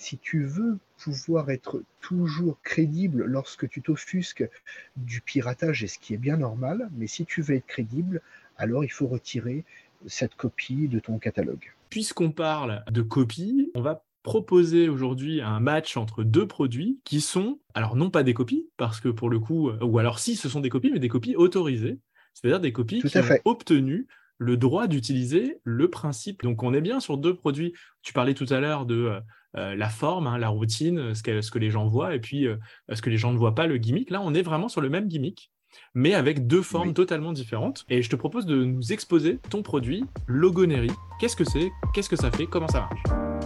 si 0.00 0.16
tu 0.16 0.44
veux 0.44 0.78
pouvoir 0.96 1.50
être 1.50 1.82
toujours 2.00 2.58
crédible 2.62 3.24
lorsque 3.24 3.68
tu 3.68 3.82
t'offusques 3.82 4.48
du 4.96 5.20
piratage, 5.20 5.84
et 5.84 5.88
ce 5.88 5.98
qui 5.98 6.14
est 6.14 6.18
bien 6.18 6.38
normal, 6.38 6.88
mais 6.96 7.06
si 7.06 7.26
tu 7.26 7.42
veux 7.42 7.54
être 7.54 7.66
crédible, 7.66 8.22
alors 8.56 8.82
il 8.82 8.90
faut 8.90 9.06
retirer 9.06 9.64
cette 10.06 10.34
copie 10.36 10.88
de 10.88 11.00
ton 11.00 11.18
catalogue. 11.18 11.74
Puisqu'on 11.90 12.32
parle 12.32 12.82
de 12.90 13.02
copie, 13.02 13.70
on 13.74 13.82
va 13.82 14.02
proposer 14.22 14.88
aujourd'hui 14.88 15.42
un 15.42 15.60
match 15.60 15.98
entre 15.98 16.24
deux 16.24 16.48
produits 16.48 16.98
qui 17.04 17.20
sont, 17.20 17.58
alors 17.74 17.94
non 17.94 18.08
pas 18.08 18.22
des 18.22 18.32
copies, 18.32 18.68
parce 18.78 19.00
que 19.00 19.08
pour 19.10 19.28
le 19.28 19.38
coup, 19.38 19.70
ou 19.70 19.98
alors 19.98 20.18
si 20.18 20.34
ce 20.34 20.48
sont 20.48 20.60
des 20.60 20.70
copies, 20.70 20.90
mais 20.90 20.98
des 20.98 21.08
copies 21.08 21.36
autorisées, 21.36 21.98
c'est-à-dire 22.32 22.60
des 22.60 22.72
copies 22.72 23.02
qui 23.02 23.18
ont 23.18 23.38
obtenu 23.44 24.06
le 24.40 24.56
droit 24.56 24.88
d'utiliser 24.88 25.60
le 25.62 25.88
principe. 25.88 26.42
Donc 26.42 26.62
on 26.64 26.74
est 26.74 26.80
bien 26.80 26.98
sur 26.98 27.18
deux 27.18 27.34
produits. 27.34 27.74
Tu 28.02 28.12
parlais 28.12 28.34
tout 28.34 28.46
à 28.48 28.58
l'heure 28.58 28.86
de 28.86 28.94
euh, 28.96 29.20
euh, 29.56 29.76
la 29.76 29.88
forme, 29.88 30.26
hein, 30.26 30.38
la 30.38 30.48
routine, 30.48 31.14
ce 31.14 31.22
que, 31.22 31.42
ce 31.42 31.50
que, 31.50 31.58
les 31.58 31.70
gens 31.70 31.86
voient, 31.86 32.14
et 32.14 32.20
puis 32.20 32.46
euh, 32.46 32.56
ce 32.90 33.02
que 33.02 33.10
les 33.10 33.18
gens 33.18 33.32
ne 33.32 33.38
voient 33.38 33.54
pas, 33.54 33.66
le 33.66 33.76
gimmick. 33.76 34.10
Là, 34.10 34.20
on 34.22 34.32
est 34.32 34.42
vraiment 34.42 34.68
sur 34.68 34.80
le 34.80 34.88
même 34.88 35.08
gimmick, 35.08 35.52
mais 35.94 36.14
avec 36.14 36.46
deux 36.46 36.62
formes 36.62 36.94
totalement 36.94 37.34
différentes. 37.34 37.84
Et 37.90 38.00
je 38.00 38.08
te 38.08 38.16
propose 38.16 38.46
de 38.46 38.64
nous 38.64 38.92
exposer 38.92 39.38
ton 39.50 39.62
produit, 39.62 40.04
Logonery. 40.26 40.90
Qu'est-ce 41.20 41.36
que 41.36 41.44
c'est? 41.44 41.70
Qu'est-ce 41.92 42.08
que 42.08 42.16
ça 42.16 42.30
fait? 42.30 42.46
Comment 42.46 42.68
ça 42.68 42.80
marche? 42.80 43.39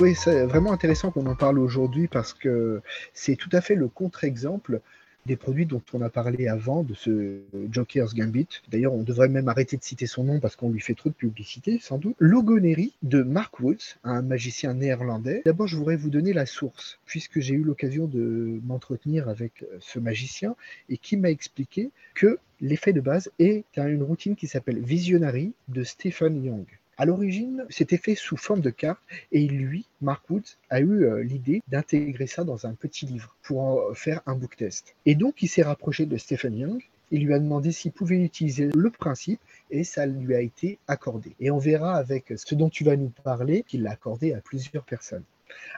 Trouvais 0.00 0.14
ça 0.14 0.46
vraiment 0.46 0.72
intéressant 0.72 1.10
qu'on 1.10 1.26
en 1.26 1.34
parle 1.34 1.58
aujourd'hui 1.58 2.08
parce 2.08 2.32
que 2.32 2.80
c'est 3.12 3.36
tout 3.36 3.50
à 3.52 3.60
fait 3.60 3.74
le 3.74 3.86
contre-exemple 3.86 4.80
des 5.26 5.36
produits 5.36 5.66
dont 5.66 5.82
on 5.92 6.00
a 6.00 6.08
parlé 6.08 6.48
avant, 6.48 6.82
de 6.82 6.94
ce 6.94 7.40
Joker's 7.70 8.14
Gambit. 8.14 8.48
D'ailleurs, 8.70 8.94
on 8.94 9.02
devrait 9.02 9.28
même 9.28 9.48
arrêter 9.48 9.76
de 9.76 9.84
citer 9.84 10.06
son 10.06 10.24
nom 10.24 10.40
parce 10.40 10.56
qu'on 10.56 10.70
lui 10.70 10.80
fait 10.80 10.94
trop 10.94 11.10
de 11.10 11.14
publicité, 11.14 11.78
sans 11.82 11.98
doute. 11.98 12.16
Logonerie 12.18 12.94
de 13.02 13.22
Mark 13.22 13.60
Woods, 13.60 13.98
un 14.02 14.22
magicien 14.22 14.72
néerlandais. 14.72 15.42
D'abord, 15.44 15.66
je 15.66 15.76
voudrais 15.76 15.96
vous 15.96 16.08
donner 16.08 16.32
la 16.32 16.46
source, 16.46 16.98
puisque 17.04 17.40
j'ai 17.40 17.52
eu 17.52 17.62
l'occasion 17.62 18.06
de 18.06 18.58
m'entretenir 18.64 19.28
avec 19.28 19.66
ce 19.80 19.98
magicien 19.98 20.56
et 20.88 20.96
qui 20.96 21.18
m'a 21.18 21.30
expliqué 21.30 21.90
que 22.14 22.38
l'effet 22.62 22.94
de 22.94 23.02
base 23.02 23.30
est 23.38 23.64
une 23.76 24.02
routine 24.02 24.34
qui 24.34 24.46
s'appelle 24.46 24.78
Visionary 24.78 25.52
de 25.68 25.84
Stephen 25.84 26.42
Young. 26.42 26.64
À 27.00 27.06
l'origine, 27.06 27.64
c'était 27.70 27.96
fait 27.96 28.14
sous 28.14 28.36
forme 28.36 28.60
de 28.60 28.68
carte 28.68 29.00
et 29.32 29.48
lui, 29.48 29.86
Mark 30.02 30.28
Woods, 30.28 30.58
a 30.68 30.80
eu 30.80 31.04
euh, 31.04 31.22
l'idée 31.22 31.62
d'intégrer 31.66 32.26
ça 32.26 32.44
dans 32.44 32.66
un 32.66 32.74
petit 32.74 33.06
livre 33.06 33.34
pour 33.42 33.62
en 33.62 33.94
faire 33.94 34.20
un 34.26 34.34
book 34.34 34.54
test. 34.54 34.94
Et 35.06 35.14
donc, 35.14 35.42
il 35.42 35.48
s'est 35.48 35.62
rapproché 35.62 36.04
de 36.04 36.18
Stephen 36.18 36.58
Young. 36.58 36.82
Il 37.10 37.24
lui 37.24 37.32
a 37.32 37.38
demandé 37.38 37.72
s'il 37.72 37.92
pouvait 37.92 38.22
utiliser 38.22 38.68
le 38.74 38.90
principe 38.90 39.40
et 39.70 39.82
ça 39.82 40.04
lui 40.04 40.34
a 40.34 40.42
été 40.42 40.78
accordé. 40.88 41.32
Et 41.40 41.50
on 41.50 41.56
verra 41.56 41.96
avec 41.96 42.34
ce 42.36 42.54
dont 42.54 42.68
tu 42.68 42.84
vas 42.84 42.96
nous 42.96 43.12
parler 43.24 43.64
qu'il 43.66 43.82
l'a 43.82 43.92
accordé 43.92 44.34
à 44.34 44.42
plusieurs 44.42 44.84
personnes. 44.84 45.24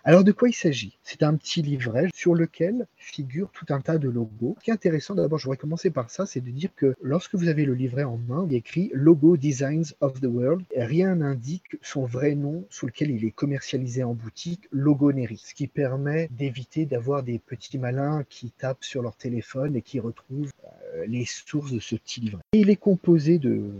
Alors 0.05 0.25
de 0.25 0.33
quoi 0.33 0.49
il 0.49 0.55
s'agit? 0.55 0.99
C'est 1.05 1.23
un 1.23 1.37
petit 1.37 1.63
livret 1.63 2.09
sur 2.13 2.35
lequel 2.35 2.87
figure 2.97 3.51
tout 3.53 3.67
un 3.69 3.81
tas 3.81 3.99
de 3.99 4.09
logos. 4.09 4.57
Ce 4.59 4.65
qui 4.65 4.71
est 4.71 4.75
intéressant, 4.75 5.15
d'abord 5.15 5.39
je 5.39 5.45
voudrais 5.45 5.59
commencer 5.59 5.91
par 5.91 6.11
ça, 6.11 6.27
c'est 6.27 6.41
de 6.41 6.51
dire 6.51 6.71
que 6.75 6.95
lorsque 7.01 7.37
vous 7.37 7.49
avez 7.49 7.65
le 7.65 7.75
livret 7.75 8.03
en 8.03 8.17
main, 8.17 8.47
il 8.49 8.55
est 8.55 8.59
écrit 8.59 8.91
Logo 8.95 9.37
Designs 9.37 9.95
of 10.01 10.21
the 10.21 10.27
World. 10.27 10.65
rien 10.77 11.15
n'indique 11.17 11.77
son 11.83 12.05
vrai 12.05 12.35
nom 12.35 12.67
sous 12.69 12.87
lequel 12.87 13.11
il 13.11 13.25
est 13.25 13.31
commercialisé 13.31 14.03
en 14.03 14.15
boutique, 14.15 14.69
Logonery, 14.73 15.37
ce 15.37 15.55
qui 15.55 15.69
permet 15.69 16.29
d'éviter 16.33 16.85
d'avoir 16.87 17.23
des 17.23 17.39
petits 17.39 17.79
malins 17.79 18.25
qui 18.29 18.51
tapent 18.51 18.85
sur 18.85 19.03
leur 19.03 19.17
téléphone 19.17 19.77
et 19.77 19.83
qui 19.83 20.01
retrouvent 20.01 20.51
les 21.07 21.25
sources 21.25 21.73
de 21.73 21.81
ce 21.81 21.97
petit 21.97 22.21
livret. 22.21 22.43
il 22.53 22.71
est 22.71 22.77
composé 22.77 23.39
de, 23.39 23.71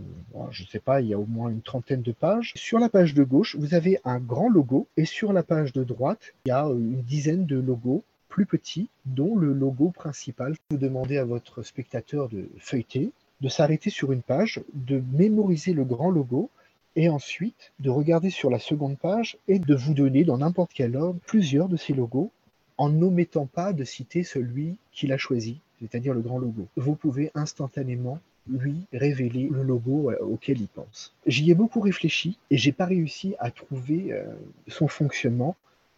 je 0.51 0.63
ne 0.63 0.67
sais 0.67 0.79
pas, 0.79 1.01
il 1.01 1.07
y 1.07 1.13
a 1.13 1.19
au 1.19 1.25
moins 1.25 1.49
une 1.49 1.61
trentaine 1.61 2.01
de 2.01 2.11
pages. 2.11 2.53
Sur 2.55 2.79
la 2.79 2.89
page 2.89 3.13
de 3.13 3.23
gauche, 3.23 3.55
vous 3.55 3.73
avez 3.73 3.99
un 4.03 4.19
grand 4.19 4.49
logo 4.49 4.87
et 4.97 5.05
sur 5.05 5.33
la 5.33 5.43
page 5.43 5.73
de 5.73 5.83
droite, 5.83 6.33
il 6.45 6.49
y 6.49 6.51
a 6.51 6.65
une 6.65 7.01
dizaine 7.01 7.45
de 7.45 7.59
logos 7.59 8.03
plus 8.29 8.45
petits, 8.47 8.89
dont 9.05 9.35
le 9.35 9.53
logo 9.53 9.91
principal. 9.91 10.55
Vous 10.71 10.77
demandez 10.77 11.17
à 11.17 11.25
votre 11.25 11.61
spectateur 11.61 12.29
de 12.29 12.49
feuilleter, 12.57 13.11
de 13.41 13.49
s'arrêter 13.49 13.91
sur 13.91 14.11
une 14.11 14.23
page, 14.23 14.61
de 14.73 15.03
mémoriser 15.11 15.73
le 15.73 15.83
grand 15.83 16.09
logo 16.09 16.49
et 16.95 17.09
ensuite 17.09 17.73
de 17.79 17.89
regarder 17.89 18.31
sur 18.31 18.49
la 18.49 18.59
seconde 18.59 18.97
page 18.97 19.37
et 19.47 19.59
de 19.59 19.75
vous 19.75 19.93
donner 19.93 20.23
dans 20.23 20.39
n'importe 20.39 20.71
quel 20.73 20.95
ordre 20.95 21.19
plusieurs 21.27 21.69
de 21.69 21.77
ces 21.77 21.93
logos 21.93 22.31
en 22.77 22.89
n'omettant 22.89 23.45
pas 23.45 23.71
de 23.71 23.83
citer 23.83 24.23
celui 24.23 24.77
qu'il 24.91 25.11
a 25.11 25.17
choisi, 25.17 25.59
c'est-à-dire 25.83 26.13
le 26.13 26.21
grand 26.21 26.39
logo. 26.39 26.67
Vous 26.77 26.95
pouvez 26.95 27.31
instantanément 27.35 28.19
lui 28.47 28.85
révéler 28.93 29.49
le 29.51 29.63
logo 29.63 30.11
euh, 30.11 30.17
auquel 30.21 30.59
il 30.59 30.67
pense. 30.67 31.13
J'y 31.25 31.51
ai 31.51 31.55
beaucoup 31.55 31.79
réfléchi 31.79 32.37
et 32.49 32.57
j'ai 32.57 32.71
pas 32.71 32.85
réussi 32.85 33.35
à 33.39 33.51
trouver 33.51 34.11
euh, 34.11 34.25
son 34.67 34.87
fonctionnement 34.87 35.55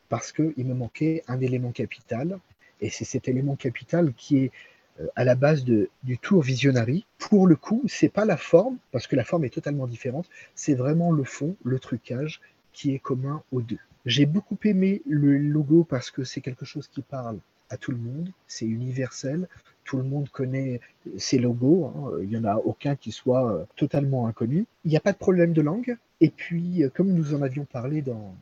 parce 0.09 0.31
qu'il 0.31 0.65
me 0.65 0.73
manquait 0.73 1.23
un 1.27 1.39
élément 1.39 1.71
capital 1.71 2.39
et 2.81 2.89
c'est 2.89 3.05
cet 3.05 3.27
élément 3.27 3.55
capital 3.55 4.13
qui 4.15 4.37
est 4.37 4.51
euh, 4.99 5.07
à 5.15 5.23
la 5.23 5.35
base 5.35 5.63
de, 5.63 5.89
du 6.03 6.17
tour 6.17 6.41
visionary. 6.41 7.05
Pour 7.17 7.47
le 7.47 7.55
coup, 7.55 7.83
c'est 7.87 8.09
pas 8.09 8.25
la 8.25 8.37
forme 8.37 8.77
parce 8.91 9.07
que 9.07 9.15
la 9.15 9.23
forme 9.23 9.45
est 9.45 9.53
totalement 9.53 9.87
différente, 9.87 10.29
c'est 10.53 10.75
vraiment 10.75 11.11
le 11.11 11.23
fond, 11.23 11.55
le 11.63 11.79
trucage 11.79 12.41
qui 12.73 12.93
est 12.93 12.99
commun 12.99 13.41
aux 13.51 13.61
deux. 13.61 13.79
J'ai 14.05 14.27
beaucoup 14.27 14.57
aimé 14.63 15.01
le 15.07 15.37
logo 15.37 15.83
parce 15.83 16.11
que 16.11 16.23
c'est 16.23 16.41
quelque 16.41 16.65
chose 16.65 16.87
qui 16.87 17.01
parle 17.01 17.39
à 17.69 17.77
tout 17.77 17.91
le 17.91 17.97
monde, 17.97 18.31
c'est 18.47 18.65
universel, 18.65 19.47
tout 19.85 19.97
le 19.97 20.03
monde 20.03 20.27
connaît 20.29 20.81
ces 21.17 21.37
logos, 21.37 21.85
hein. 21.85 22.11
il 22.21 22.29
n'y 22.29 22.37
en 22.37 22.43
a 22.43 22.55
aucun 22.55 22.95
qui 22.95 23.11
soit 23.11 23.49
euh, 23.49 23.65
totalement 23.75 24.27
inconnu. 24.27 24.65
Il 24.83 24.91
n'y 24.91 24.97
a 24.97 24.99
pas 24.99 25.13
de 25.13 25.17
problème 25.17 25.53
de 25.53 25.61
langue, 25.61 25.95
et 26.19 26.29
puis 26.29 26.83
euh, 26.83 26.89
comme 26.89 27.13
nous 27.13 27.33
en 27.33 27.41
avions 27.41 27.65
parlé 27.65 28.01
dans 28.01 28.35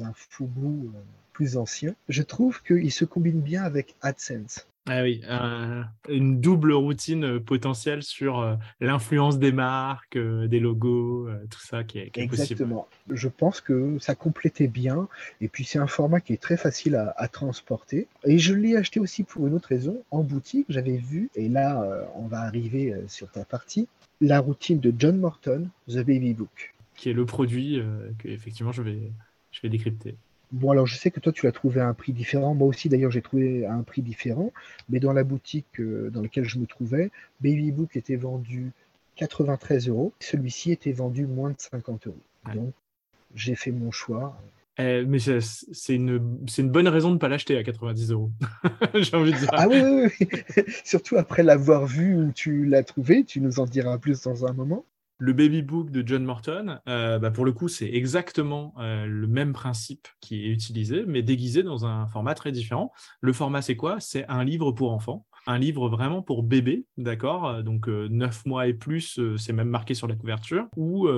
un 0.00 0.12
Fubu 0.14 0.88
plus 1.34 1.58
ancien, 1.58 1.94
je 2.08 2.22
trouve 2.22 2.62
qu'il 2.62 2.92
se 2.92 3.04
combine 3.04 3.42
bien 3.42 3.62
avec 3.62 3.94
AdSense. 4.00 4.66
Ah 4.86 5.02
oui, 5.02 5.22
une 6.10 6.42
double 6.42 6.72
routine 6.74 7.24
euh, 7.24 7.40
potentielle 7.40 8.02
sur 8.02 8.40
euh, 8.40 8.56
l'influence 8.80 9.38
des 9.38 9.50
marques, 9.50 10.16
euh, 10.16 10.46
des 10.46 10.60
logos, 10.60 11.26
tout 11.48 11.60
ça 11.60 11.84
qui 11.84 12.00
est, 12.00 12.10
qui 12.10 12.20
Exactement. 12.20 12.86
Je 13.08 13.28
pense 13.28 13.62
que 13.62 13.96
ça 13.98 14.14
complétait 14.14 14.68
bien. 14.68 15.08
Et 15.40 15.48
puis 15.48 15.64
c'est 15.64 15.78
un 15.78 15.86
format 15.86 16.20
qui 16.20 16.34
est 16.34 16.42
très 16.42 16.58
facile 16.58 16.96
à, 16.96 17.28
transporter. 17.28 18.08
Et 18.24 18.38
je 18.38 18.52
l'ai 18.52 18.76
acheté 18.76 19.00
aussi 19.00 19.24
pour 19.24 19.46
une 19.46 19.54
autre 19.54 19.68
raison. 19.68 20.02
En 20.10 20.22
boutique, 20.22 20.66
j'avais 20.68 20.98
vu, 20.98 21.30
et 21.34 21.48
là 21.48 21.82
on 22.14 22.26
va 22.26 22.40
arriver 22.40 22.94
sur 23.08 23.30
ta 23.30 23.44
partie, 23.44 23.88
la 24.20 24.38
routine 24.38 24.80
de 24.80 24.92
John 24.96 25.16
Morton, 25.16 25.68
The 25.88 26.04
Baby 26.04 26.34
Book. 26.34 26.74
Qui 26.94 27.08
est 27.08 27.14
le 27.14 27.24
produit 27.24 27.82
que 28.18 28.28
effectivement 28.28 28.72
je 28.72 28.82
vais, 28.82 28.98
je 29.50 29.62
vais 29.62 29.70
décrypter. 29.70 30.16
Bon, 30.54 30.70
alors 30.70 30.86
je 30.86 30.94
sais 30.94 31.10
que 31.10 31.18
toi, 31.18 31.32
tu 31.32 31.46
l'as 31.46 31.52
trouvé 31.52 31.80
à 31.80 31.88
un 31.88 31.94
prix 31.94 32.12
différent. 32.12 32.54
Moi 32.54 32.68
aussi, 32.68 32.88
d'ailleurs, 32.88 33.10
j'ai 33.10 33.22
trouvé 33.22 33.66
à 33.66 33.74
un 33.74 33.82
prix 33.82 34.02
différent. 34.02 34.52
Mais 34.88 35.00
dans 35.00 35.12
la 35.12 35.24
boutique 35.24 35.80
euh, 35.80 36.10
dans 36.10 36.22
laquelle 36.22 36.44
je 36.44 36.60
me 36.60 36.66
trouvais, 36.66 37.10
Baby 37.40 37.72
Book 37.72 37.96
était 37.96 38.14
vendu 38.14 38.70
93 39.16 39.88
euros. 39.88 40.12
Celui-ci 40.20 40.70
était 40.70 40.92
vendu 40.92 41.26
moins 41.26 41.50
de 41.50 41.56
50 41.58 42.06
euros. 42.06 42.16
Donc, 42.54 42.72
j'ai 43.34 43.56
fait 43.56 43.72
mon 43.72 43.90
choix. 43.90 44.40
Eh, 44.78 45.04
mais 45.04 45.18
c'est 45.18 45.94
une, 45.94 46.46
une, 46.56 46.70
bonne 46.70 46.86
raison 46.86 47.08
de 47.08 47.14
ne 47.14 47.18
pas 47.18 47.28
l'acheter 47.28 47.56
à 47.58 47.64
90 47.64 48.12
euros. 48.12 48.30
j'ai 48.94 49.16
envie 49.16 49.32
de 49.32 49.38
dire. 49.38 49.48
Ah 49.52 49.66
oui, 49.68 49.80
oui, 49.82 50.08
oui. 50.20 50.64
Surtout 50.84 51.16
après 51.16 51.42
l'avoir 51.42 51.84
vu 51.86 52.14
où 52.14 52.30
tu 52.30 52.64
l'as 52.64 52.84
trouvé. 52.84 53.24
Tu 53.24 53.40
nous 53.40 53.58
en 53.58 53.64
diras 53.64 53.98
plus 53.98 54.22
dans 54.22 54.46
un 54.46 54.52
moment. 54.52 54.84
Le 55.24 55.32
Baby 55.32 55.62
Book 55.62 55.90
de 55.90 56.06
John 56.06 56.22
Morton, 56.22 56.80
euh, 56.86 57.18
bah, 57.18 57.30
pour 57.30 57.46
le 57.46 57.52
coup, 57.52 57.68
c'est 57.68 57.90
exactement 57.90 58.74
euh, 58.78 59.06
le 59.06 59.26
même 59.26 59.54
principe 59.54 60.06
qui 60.20 60.44
est 60.44 60.50
utilisé, 60.50 61.04
mais 61.06 61.22
déguisé 61.22 61.62
dans 61.62 61.86
un 61.86 62.06
format 62.08 62.34
très 62.34 62.52
différent. 62.52 62.92
Le 63.22 63.32
format, 63.32 63.62
c'est 63.62 63.74
quoi? 63.74 64.00
C'est 64.00 64.26
un 64.28 64.44
livre 64.44 64.72
pour 64.72 64.92
enfants, 64.92 65.24
un 65.46 65.58
livre 65.58 65.88
vraiment 65.88 66.20
pour 66.20 66.42
bébé, 66.42 66.84
d'accord? 66.98 67.62
Donc 67.62 67.88
9 67.88 68.44
mois 68.44 68.66
et 68.66 68.74
plus, 68.74 69.18
c'est 69.38 69.54
même 69.54 69.70
marqué 69.70 69.94
sur 69.94 70.06
la 70.08 70.14
couverture, 70.14 70.66
où 70.76 71.08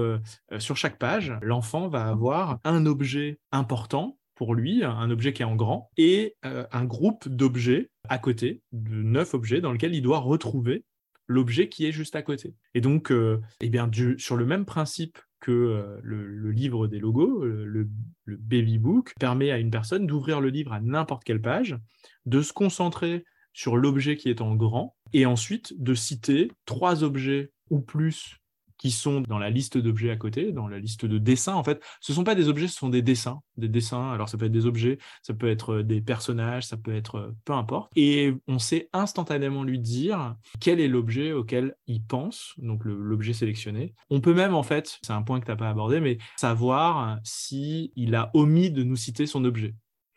sur 0.61 0.77
chaque 0.77 1.01
page, 1.01 1.35
l'enfant 1.43 1.89
va 1.89 2.07
avoir 2.07 2.61
un 2.63 2.87
objet 2.87 3.41
important 3.51 4.19
pour 4.37 4.55
lui, 4.55 4.85
un 4.85 5.11
objet 5.11 5.33
qui 5.33 5.43
est 5.43 5.47
en 5.47 5.57
grand, 5.57 5.91
et 5.97 6.37
un 6.45 6.85
groupe 6.85 7.29
d'objets 7.29 7.91
à 8.09 8.19
côté, 8.19 8.63
de 8.71 9.03
neuf 9.03 9.35
objets, 9.35 9.61
dans 9.61 9.73
lequel 9.73 9.97
il 9.97 10.03
doit 10.03 10.21
retrouver 10.21 10.85
l'objet 11.27 11.69
qui 11.69 11.87
est 11.87 11.93
juste 11.93 12.17
à 12.17 12.23
côté. 12.23 12.55
Et 12.75 12.81
donc, 12.81 13.11
euh, 13.11 13.41
eh 13.61 13.69
bien, 13.69 13.91
sur 14.19 14.37
le 14.37 14.47
même 14.47 14.65
principe 14.65 15.19
que 15.41 15.53
euh, 15.53 16.01
le, 16.03 16.51
livre 16.51 16.87
des 16.87 16.99
logos, 16.99 17.45
euh, 17.45 17.65
le, 17.65 17.89
baby 18.37 18.79
book, 18.79 19.13
permet 19.19 19.51
à 19.51 19.59
une 19.59 19.71
personne 19.71 20.07
d'ouvrir 20.07 20.41
le 20.41 20.49
livre 20.49 20.73
à 20.73 20.81
n'importe 20.81 21.25
quelle 21.25 21.41
page, 21.41 21.77
de 22.25 22.43
se 22.43 22.53
concentrer 22.53 23.25
sur 23.53 23.77
l'objet 23.77 24.17
qui 24.17 24.29
est 24.29 24.41
en 24.41 24.55
grand, 24.55 24.97
et 25.13 25.25
ensuite 25.27 25.81
de 25.81 25.95
citer 25.95 26.51
trois 26.65 27.05
objets 27.05 27.53
ou 27.71 27.81
plus 27.81 28.37
qui 28.79 28.91
sont 28.91 29.21
dans 29.23 29.39
la 29.39 29.51
liste 29.51 29.79
d'objets 29.79 30.11
à 30.11 30.17
côté, 30.17 30.53
dans 30.53 30.69
la 30.69 30.79
liste 30.79 31.07
de 31.07 31.19
dessins. 31.19 31.55
En 31.55 31.65
fait, 31.65 31.83
ce 32.01 32.13
ne 32.13 32.17
sont 32.17 32.25
pas 32.25 32.35
des 32.35 32.49
objets, 32.49 32.69
ce 32.69 32.77
sont 32.77 32.89
des 32.89 33.03
dessins. 33.03 33.41
Des 33.57 33.69
dessins, 33.69 34.13
alors 34.13 34.29
ça 34.29 34.37
peut 34.37 34.47
être 34.47 34.53
des 34.53 34.67
objets, 34.67 34.99
ça 35.23 35.35
peut 35.35 35.49
être 35.49 35.77
euh, 35.77 35.83
des 35.83 36.01
personnages, 36.01 36.67
ça 36.67 36.77
peut 36.77 36.95
être 36.95 37.17
euh, 37.17 37.37
peu 37.45 37.53
importe. 37.53 37.91
Et 37.97 38.35
on 38.47 38.59
sait 38.59 38.89
instantanément 38.93 39.65
lui 39.65 39.79
dire 39.79 40.37
quel 40.61 40.81
est 40.81 40.89
l'objet 40.89 41.33
auquel 41.33 41.75
il 41.87 42.03
pense, 42.03 42.55
donc 42.59 42.85
l'objet 42.85 43.33
sélectionné. 43.33 43.95
On 44.11 44.21
peut 44.21 44.35
même, 44.35 44.55
en 44.55 44.63
fait, 44.63 44.99
c'est 45.03 45.13
un 45.13 45.23
point 45.23 45.41
que 45.41 45.47
tu 45.47 45.51
n'as 45.51 45.57
pas 45.57 45.71
abordé, 45.71 46.01
mais 46.01 46.19
savoir 46.37 47.19
si 47.25 47.93
il 47.97 48.15
a 48.15 48.31
omis 48.35 48.71
de 48.71 48.83
nous 48.83 48.97
citer 48.97 49.27
son 49.27 49.45
objet. 49.45 49.75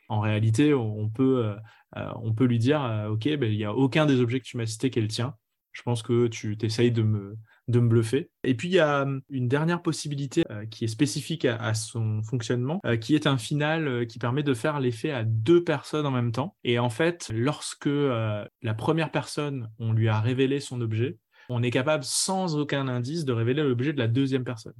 En 0.09 0.19
réalité, 0.19 0.73
on 0.73 1.07
peut, 1.09 1.53
euh, 1.95 2.11
on 2.23 2.33
peut 2.33 2.45
lui 2.45 2.57
dire, 2.57 3.07
OK, 3.11 3.25
ben, 3.25 3.51
il 3.51 3.57
n'y 3.57 3.63
a 3.63 3.73
aucun 3.73 4.05
des 4.05 4.19
objets 4.19 4.39
que 4.39 4.45
tu 4.45 4.57
m'as 4.57 4.65
cité 4.65 4.89
qui 4.89 4.99
est 4.99 5.03
le 5.03 5.07
tien. 5.07 5.35
Je 5.79 5.83
pense 5.83 6.03
que 6.03 6.27
tu 6.27 6.57
t'essayes 6.57 6.91
de 6.91 7.03
me, 7.03 7.37
bluffer. 7.67 8.29
Et 8.43 8.53
puis 8.53 8.67
il 8.67 8.73
y 8.73 8.79
a 8.79 9.03
hum, 9.03 9.21
une 9.29 9.47
dernière 9.47 9.81
possibilité 9.81 10.43
euh, 10.51 10.65
qui 10.65 10.83
est 10.83 10.89
spécifique 10.89 11.45
à, 11.45 11.73
son 11.73 12.21
fonctionnement, 12.21 12.81
euh, 12.85 12.97
qui 12.97 13.15
est 13.15 13.27
un 13.27 13.37
final 13.37 13.87
euh, 13.87 14.05
qui 14.05 14.19
permet 14.19 14.43
de 14.43 14.53
faire 14.53 14.81
l'effet 14.81 15.11
à 15.11 15.23
deux 15.23 15.63
personnes 15.63 16.05
en 16.05 16.11
même 16.11 16.33
temps. 16.33 16.57
Et 16.65 16.79
en 16.79 16.89
fait, 16.89 17.31
lorsque 17.33 17.85
la 17.85 18.73
première 18.77 19.09
personne, 19.09 19.69
on 19.79 19.93
lui 19.93 20.09
a 20.09 20.19
révélé 20.19 20.59
son 20.59 20.81
objet, 20.81 21.17
on 21.47 21.63
est 21.63 21.71
capable 21.71 22.03
sans 22.03 22.57
aucun 22.57 22.89
indice 22.89 23.23
de 23.23 23.31
révéler 23.31 23.63
l'objet 23.63 23.93
de 23.93 23.99
la 23.99 24.09
deuxième 24.09 24.43
personne. 24.43 24.75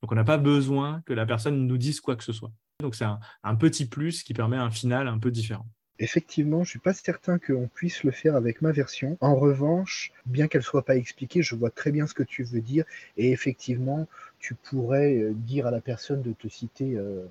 Donc 0.00 0.10
on 0.10 0.14
n'a 0.14 0.24
pas 0.24 0.38
besoin 0.38 1.02
que 1.04 1.12
la 1.12 1.26
personne 1.26 1.66
nous 1.66 1.76
dise 1.76 2.00
quoi 2.00 2.16
que 2.16 2.24
ce 2.24 2.32
soit. 2.32 2.52
Donc 2.80 2.94
c'est 2.94 3.04
un 3.04 3.56
petit 3.56 3.86
plus 3.86 4.22
qui 4.22 4.32
permet 4.32 4.56
un 4.56 4.70
final 4.70 5.06
un 5.06 5.18
peu 5.18 5.30
différent. 5.30 5.66
Effectivement, 6.02 6.64
je 6.64 6.68
ne 6.68 6.70
suis 6.70 6.78
pas 6.78 6.94
certain 6.94 7.38
qu'on 7.38 7.68
puisse 7.68 8.04
le 8.04 8.10
faire 8.10 8.34
avec 8.34 8.62
ma 8.62 8.72
version. 8.72 9.18
En 9.20 9.36
revanche, 9.36 10.12
bien 10.24 10.48
qu'elle 10.48 10.62
ne 10.62 10.64
soit 10.64 10.84
pas 10.84 10.96
expliquée, 10.96 11.42
je 11.42 11.54
vois 11.54 11.68
très 11.68 11.92
bien 11.92 12.06
ce 12.06 12.14
que 12.14 12.22
tu 12.22 12.42
veux 12.42 12.62
dire. 12.62 12.86
Et 13.18 13.32
effectivement, 13.32 14.08
tu 14.38 14.54
pourrais 14.54 15.18
euh, 15.18 15.32
dire 15.34 15.66
à 15.66 15.70
la 15.70 15.82
personne 15.82 16.22
de 16.22 16.32
te 16.32 16.48
citer 16.48 16.96
euh, 16.96 17.26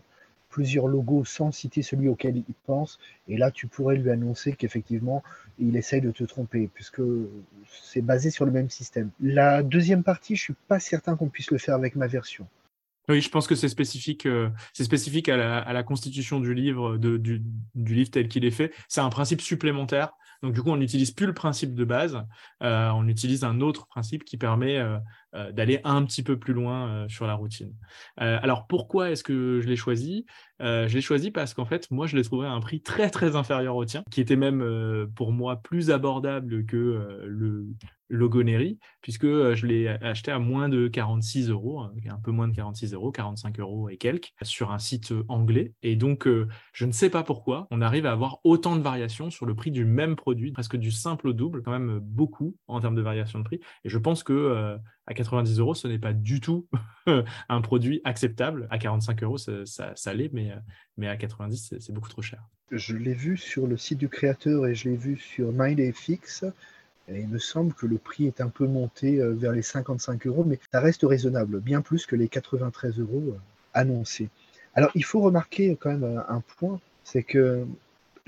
plusieurs 0.49 0.87
logos 0.87 1.25
sans 1.25 1.51
citer 1.51 1.81
celui 1.81 2.09
auquel 2.09 2.37
il 2.37 2.53
pense. 2.67 2.99
Et 3.27 3.37
là, 3.37 3.49
tu 3.49 3.65
pourrais 3.65 3.95
lui 3.95 4.11
annoncer 4.11 4.53
qu'effectivement, 4.53 5.23
il 5.57 5.75
essaye 5.75 6.01
de 6.01 6.11
te 6.11 6.23
tromper, 6.23 6.69
puisque 6.71 7.01
c'est 7.81 8.01
basé 8.03 8.29
sur 8.29 8.45
le 8.45 8.51
même 8.51 8.69
système. 8.69 9.09
La 9.19 9.63
deuxième 9.63 10.03
partie, 10.03 10.35
je 10.35 10.43
suis 10.43 10.55
pas 10.67 10.79
certain 10.79 11.15
qu'on 11.15 11.29
puisse 11.29 11.49
le 11.49 11.57
faire 11.57 11.73
avec 11.73 11.95
ma 11.95 12.05
version. 12.05 12.47
Oui, 13.09 13.21
je 13.21 13.29
pense 13.29 13.47
que 13.47 13.55
c'est 13.55 13.69
spécifique, 13.69 14.27
euh, 14.27 14.49
c'est 14.71 14.83
spécifique 14.83 15.29
à 15.29 15.73
la, 15.73 15.83
constitution 15.83 16.39
du 16.39 16.53
livre, 16.53 16.97
du, 16.97 17.41
livre 17.73 18.11
tel 18.11 18.27
qu'il 18.27 18.45
est 18.45 18.51
fait. 18.51 18.71
C'est 18.87 19.01
un 19.01 19.09
principe 19.09 19.41
supplémentaire. 19.41 20.11
Donc 20.43 20.53
du 20.53 20.61
coup, 20.61 20.69
on 20.69 20.77
n'utilise 20.77 21.11
plus 21.11 21.25
le 21.25 21.33
principe 21.33 21.73
de 21.73 21.83
base, 21.83 22.23
euh, 22.63 22.89
on 22.91 23.07
utilise 23.09 23.43
un 23.43 23.59
autre 23.59 23.87
principe 23.87 24.23
qui 24.23 24.37
permet 24.37 24.77
euh, 24.77 25.51
d'aller 25.51 25.81
un 25.83 26.05
petit 26.05 26.23
peu 26.23 26.39
plus 26.39 26.53
loin 26.53 27.07
sur 27.09 27.27
la 27.27 27.33
routine. 27.33 27.73
alors 28.15 28.65
pourquoi 28.67 29.09
est-ce 29.11 29.23
que 29.23 29.59
je 29.61 29.67
l'ai 29.67 29.75
choisi? 29.75 30.25
Je 30.59 30.93
l'ai 30.93 31.01
choisi 31.01 31.31
parce 31.31 31.53
qu'en 31.53 31.65
fait, 31.65 31.91
moi, 31.91 32.07
je 32.07 32.15
l'ai 32.15 32.23
trouvé 32.23 32.47
à 32.47 32.51
un 32.51 32.61
prix 32.61 32.81
très 32.81 33.09
très 33.09 33.35
inférieur 33.35 33.75
au 33.75 33.83
tien, 33.83 34.03
qui 34.11 34.21
était 34.21 34.37
même 34.37 34.63
pour 35.15 35.33
moi 35.33 35.57
plus 35.57 35.91
abordable 35.91 36.65
que 36.65 37.25
le, 37.25 37.67
Logoneri, 38.09 38.79
puisque 39.01 39.25
euh, 39.25 39.55
je 39.55 39.65
l'ai 39.65 39.87
acheté 39.87 40.31
à 40.31 40.39
moins 40.39 40.69
de 40.69 40.87
46 40.87 41.49
euros, 41.49 41.79
hein, 41.79 41.93
un 42.09 42.19
peu 42.19 42.31
moins 42.31 42.47
de 42.47 42.55
46 42.55 42.93
euros, 42.93 43.11
45 43.11 43.59
euros 43.59 43.89
et 43.89 43.97
quelques, 43.97 44.31
sur 44.41 44.71
un 44.71 44.79
site 44.79 45.11
euh, 45.11 45.23
anglais. 45.27 45.73
Et 45.83 45.95
donc, 45.95 46.27
euh, 46.27 46.47
je 46.73 46.85
ne 46.85 46.91
sais 46.91 47.09
pas 47.09 47.23
pourquoi, 47.23 47.67
on 47.71 47.81
arrive 47.81 48.05
à 48.05 48.11
avoir 48.11 48.39
autant 48.43 48.75
de 48.75 48.81
variations 48.81 49.29
sur 49.29 49.45
le 49.45 49.55
prix 49.55 49.71
du 49.71 49.85
même 49.85 50.15
produit, 50.15 50.51
presque 50.51 50.75
du 50.75 50.91
simple 50.91 51.27
au 51.27 51.33
double, 51.33 51.61
quand 51.61 51.71
même 51.71 51.99
beaucoup 51.99 52.55
en 52.67 52.79
termes 52.79 52.95
de 52.95 53.01
variation 53.01 53.39
de 53.39 53.43
prix. 53.43 53.59
Et 53.83 53.89
je 53.89 53.97
pense 53.97 54.23
que 54.23 54.77
à 55.05 55.13
90 55.13 55.59
euros, 55.59 55.73
ce 55.73 55.87
n'est 55.87 55.99
pas 55.99 56.13
du 56.13 56.39
tout 56.39 56.67
un 57.49 57.61
produit 57.61 58.01
acceptable. 58.03 58.67
À 58.69 58.77
45 58.77 59.23
euros, 59.23 59.37
ça, 59.37 60.13
l'est, 60.13 60.31
mais, 60.33 60.53
mais 60.97 61.07
à 61.07 61.17
90, 61.17 61.75
c'est 61.79 61.93
beaucoup 61.93 62.09
trop 62.09 62.21
cher. 62.21 62.43
Je 62.71 62.95
l'ai 62.95 63.13
vu 63.13 63.37
sur 63.37 63.65
le 63.65 63.77
site 63.77 63.97
du 63.97 64.09
créateur 64.09 64.67
et 64.67 64.75
je 64.75 64.89
l'ai 64.89 64.97
vu 64.97 65.17
sur 65.17 65.51
Il 67.13 67.27
me 67.27 67.39
semble 67.39 67.73
que 67.73 67.85
le 67.85 67.97
prix 67.97 68.27
est 68.27 68.41
un 68.41 68.49
peu 68.49 68.67
monté 68.67 69.19
euh, 69.19 69.33
vers 69.33 69.51
les 69.51 69.61
55 69.61 70.27
euros, 70.27 70.43
mais 70.45 70.59
ça 70.71 70.79
reste 70.79 71.03
raisonnable, 71.03 71.59
bien 71.59 71.81
plus 71.81 72.05
que 72.05 72.15
les 72.15 72.27
93 72.27 72.99
euros 72.99 73.23
euh, 73.27 73.37
annoncés. 73.73 74.29
Alors, 74.75 74.91
il 74.95 75.03
faut 75.03 75.19
remarquer 75.19 75.75
quand 75.79 75.89
même 75.89 76.03
euh, 76.03 76.21
un 76.27 76.41
point, 76.41 76.79
c'est 77.03 77.23
que 77.23 77.65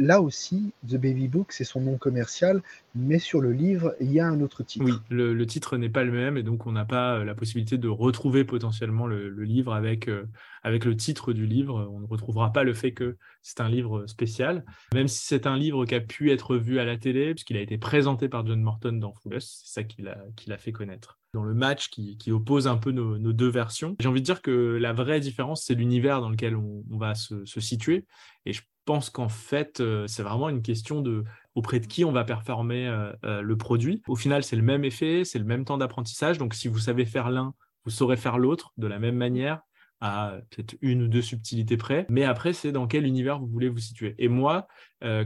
là 0.01 0.21
aussi, 0.21 0.73
The 0.87 0.95
Baby 0.95 1.27
Book, 1.27 1.51
c'est 1.51 1.63
son 1.63 1.81
nom 1.81 1.97
commercial, 1.97 2.61
mais 2.95 3.19
sur 3.19 3.39
le 3.39 3.51
livre, 3.51 3.95
il 4.01 4.11
y 4.11 4.19
a 4.19 4.27
un 4.27 4.41
autre 4.41 4.63
titre. 4.63 4.85
Oui, 4.85 4.93
le, 5.09 5.45
titre 5.45 5.77
n'est 5.77 5.89
pas 5.89 6.03
le 6.03 6.11
même, 6.11 6.37
et 6.37 6.43
donc 6.43 6.67
on 6.67 6.71
n'a 6.71 6.85
pas 6.85 7.19
euh, 7.19 7.23
la 7.23 7.35
possibilité 7.35 7.77
de 7.77 7.87
retrouver 7.87 8.43
potentiellement 8.43 9.07
le, 9.07 9.29
livre 9.43 9.73
avec, 9.73 10.07
euh, 10.07 10.27
avec 10.63 10.85
le 10.85 10.95
titre 10.95 11.33
du 11.33 11.45
livre. 11.45 11.89
On 11.91 11.99
ne 11.99 12.07
retrouvera 12.07 12.51
pas 12.51 12.63
le 12.63 12.73
fait 12.73 12.91
que 12.91 13.17
c'est 13.41 13.61
un 13.61 13.69
livre 13.69 14.07
spécial, 14.07 14.65
même 14.93 15.07
si 15.07 15.25
c'est 15.25 15.47
un 15.47 15.57
livre 15.57 15.85
qui 15.85 15.95
a 15.95 16.01
pu 16.01 16.31
être 16.31 16.57
vu 16.57 16.79
à 16.79 16.85
la 16.85 16.97
télé, 16.97 17.33
puisqu'il 17.33 17.57
a 17.57 17.61
été 17.61 17.77
présenté 17.77 18.27
par 18.27 18.45
John 18.45 18.61
Morton 18.61 18.93
dans 18.93 19.13
Foulus, 19.13 19.41
c'est 19.41 19.73
ça 19.73 19.83
qui 19.83 20.01
l'a 20.01 20.57
fait 20.57 20.71
connaître 20.71 21.21
dans 21.33 21.43
le 21.43 21.53
match 21.53 21.89
qui, 21.89 22.31
oppose 22.31 22.67
un 22.67 22.77
peu 22.77 22.91
nos, 22.91 23.17
deux 23.17 23.49
versions. 23.49 23.95
J'ai 23.99 24.07
envie 24.07 24.21
de 24.21 24.25
dire 24.25 24.41
que 24.41 24.77
la 24.79 24.93
vraie 24.93 25.19
différence, 25.19 25.63
c'est 25.63 25.75
l'univers 25.75 26.21
dans 26.21 26.29
lequel 26.29 26.55
on, 26.55 26.83
va 26.89 27.15
se, 27.15 27.45
se, 27.45 27.59
situer. 27.59 28.05
Et 28.45 28.53
je 28.53 28.61
pense 28.91 29.09
qu'en 29.09 29.29
fait, 29.29 29.79
euh, 29.79 30.05
c'est 30.07 30.21
vraiment 30.21 30.49
une 30.49 30.61
question 30.61 31.01
de 31.01 31.23
auprès 31.55 31.79
de 31.79 31.85
qui 31.85 32.03
on 32.03 32.11
va 32.11 32.25
performer 32.25 32.89
euh, 32.89 33.13
euh, 33.23 33.41
le 33.41 33.55
produit. 33.55 34.01
Au 34.05 34.17
final, 34.17 34.43
c'est 34.43 34.57
le 34.57 34.63
même 34.63 34.83
effet, 34.83 35.23
c'est 35.23 35.39
le 35.39 35.45
même 35.45 35.63
temps 35.63 35.77
d'apprentissage. 35.77 36.37
Donc, 36.37 36.53
si 36.53 36.67
vous 36.67 36.79
savez 36.79 37.05
faire 37.05 37.29
l'un, 37.29 37.53
vous 37.85 37.91
saurez 37.91 38.17
faire 38.17 38.37
l'autre 38.37 38.73
de 38.75 38.87
la 38.87 38.99
même 38.99 39.15
manière, 39.15 39.61
à 40.01 40.33
peut-être 40.49 40.75
une 40.81 41.03
ou 41.03 41.07
deux 41.07 41.21
subtilités 41.21 41.77
près. 41.77 42.05
Mais 42.09 42.25
après, 42.25 42.51
c'est 42.51 42.73
dans 42.73 42.85
quel 42.85 43.05
univers 43.05 43.39
vous 43.39 43.47
voulez 43.47 43.69
vous 43.69 43.79
situer. 43.79 44.13
Et 44.17 44.27
moi, 44.27 44.67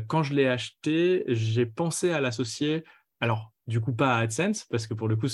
quand 0.07 0.21
je 0.21 0.35
l'ai 0.35 0.47
acheté, 0.47 1.23
j'ai 1.27 1.65
pensé 1.65 2.11
à 2.11 2.21
l'associer. 2.21 2.83
Alors, 3.19 3.51
du 3.65 3.81
coup, 3.81 3.93
pas 3.93 4.15
à 4.15 4.19
AdSense, 4.19 4.65
parce 4.65 4.85
que 4.85 4.93
pour 4.93 5.07
le 5.07 5.15
coup, 5.15 5.27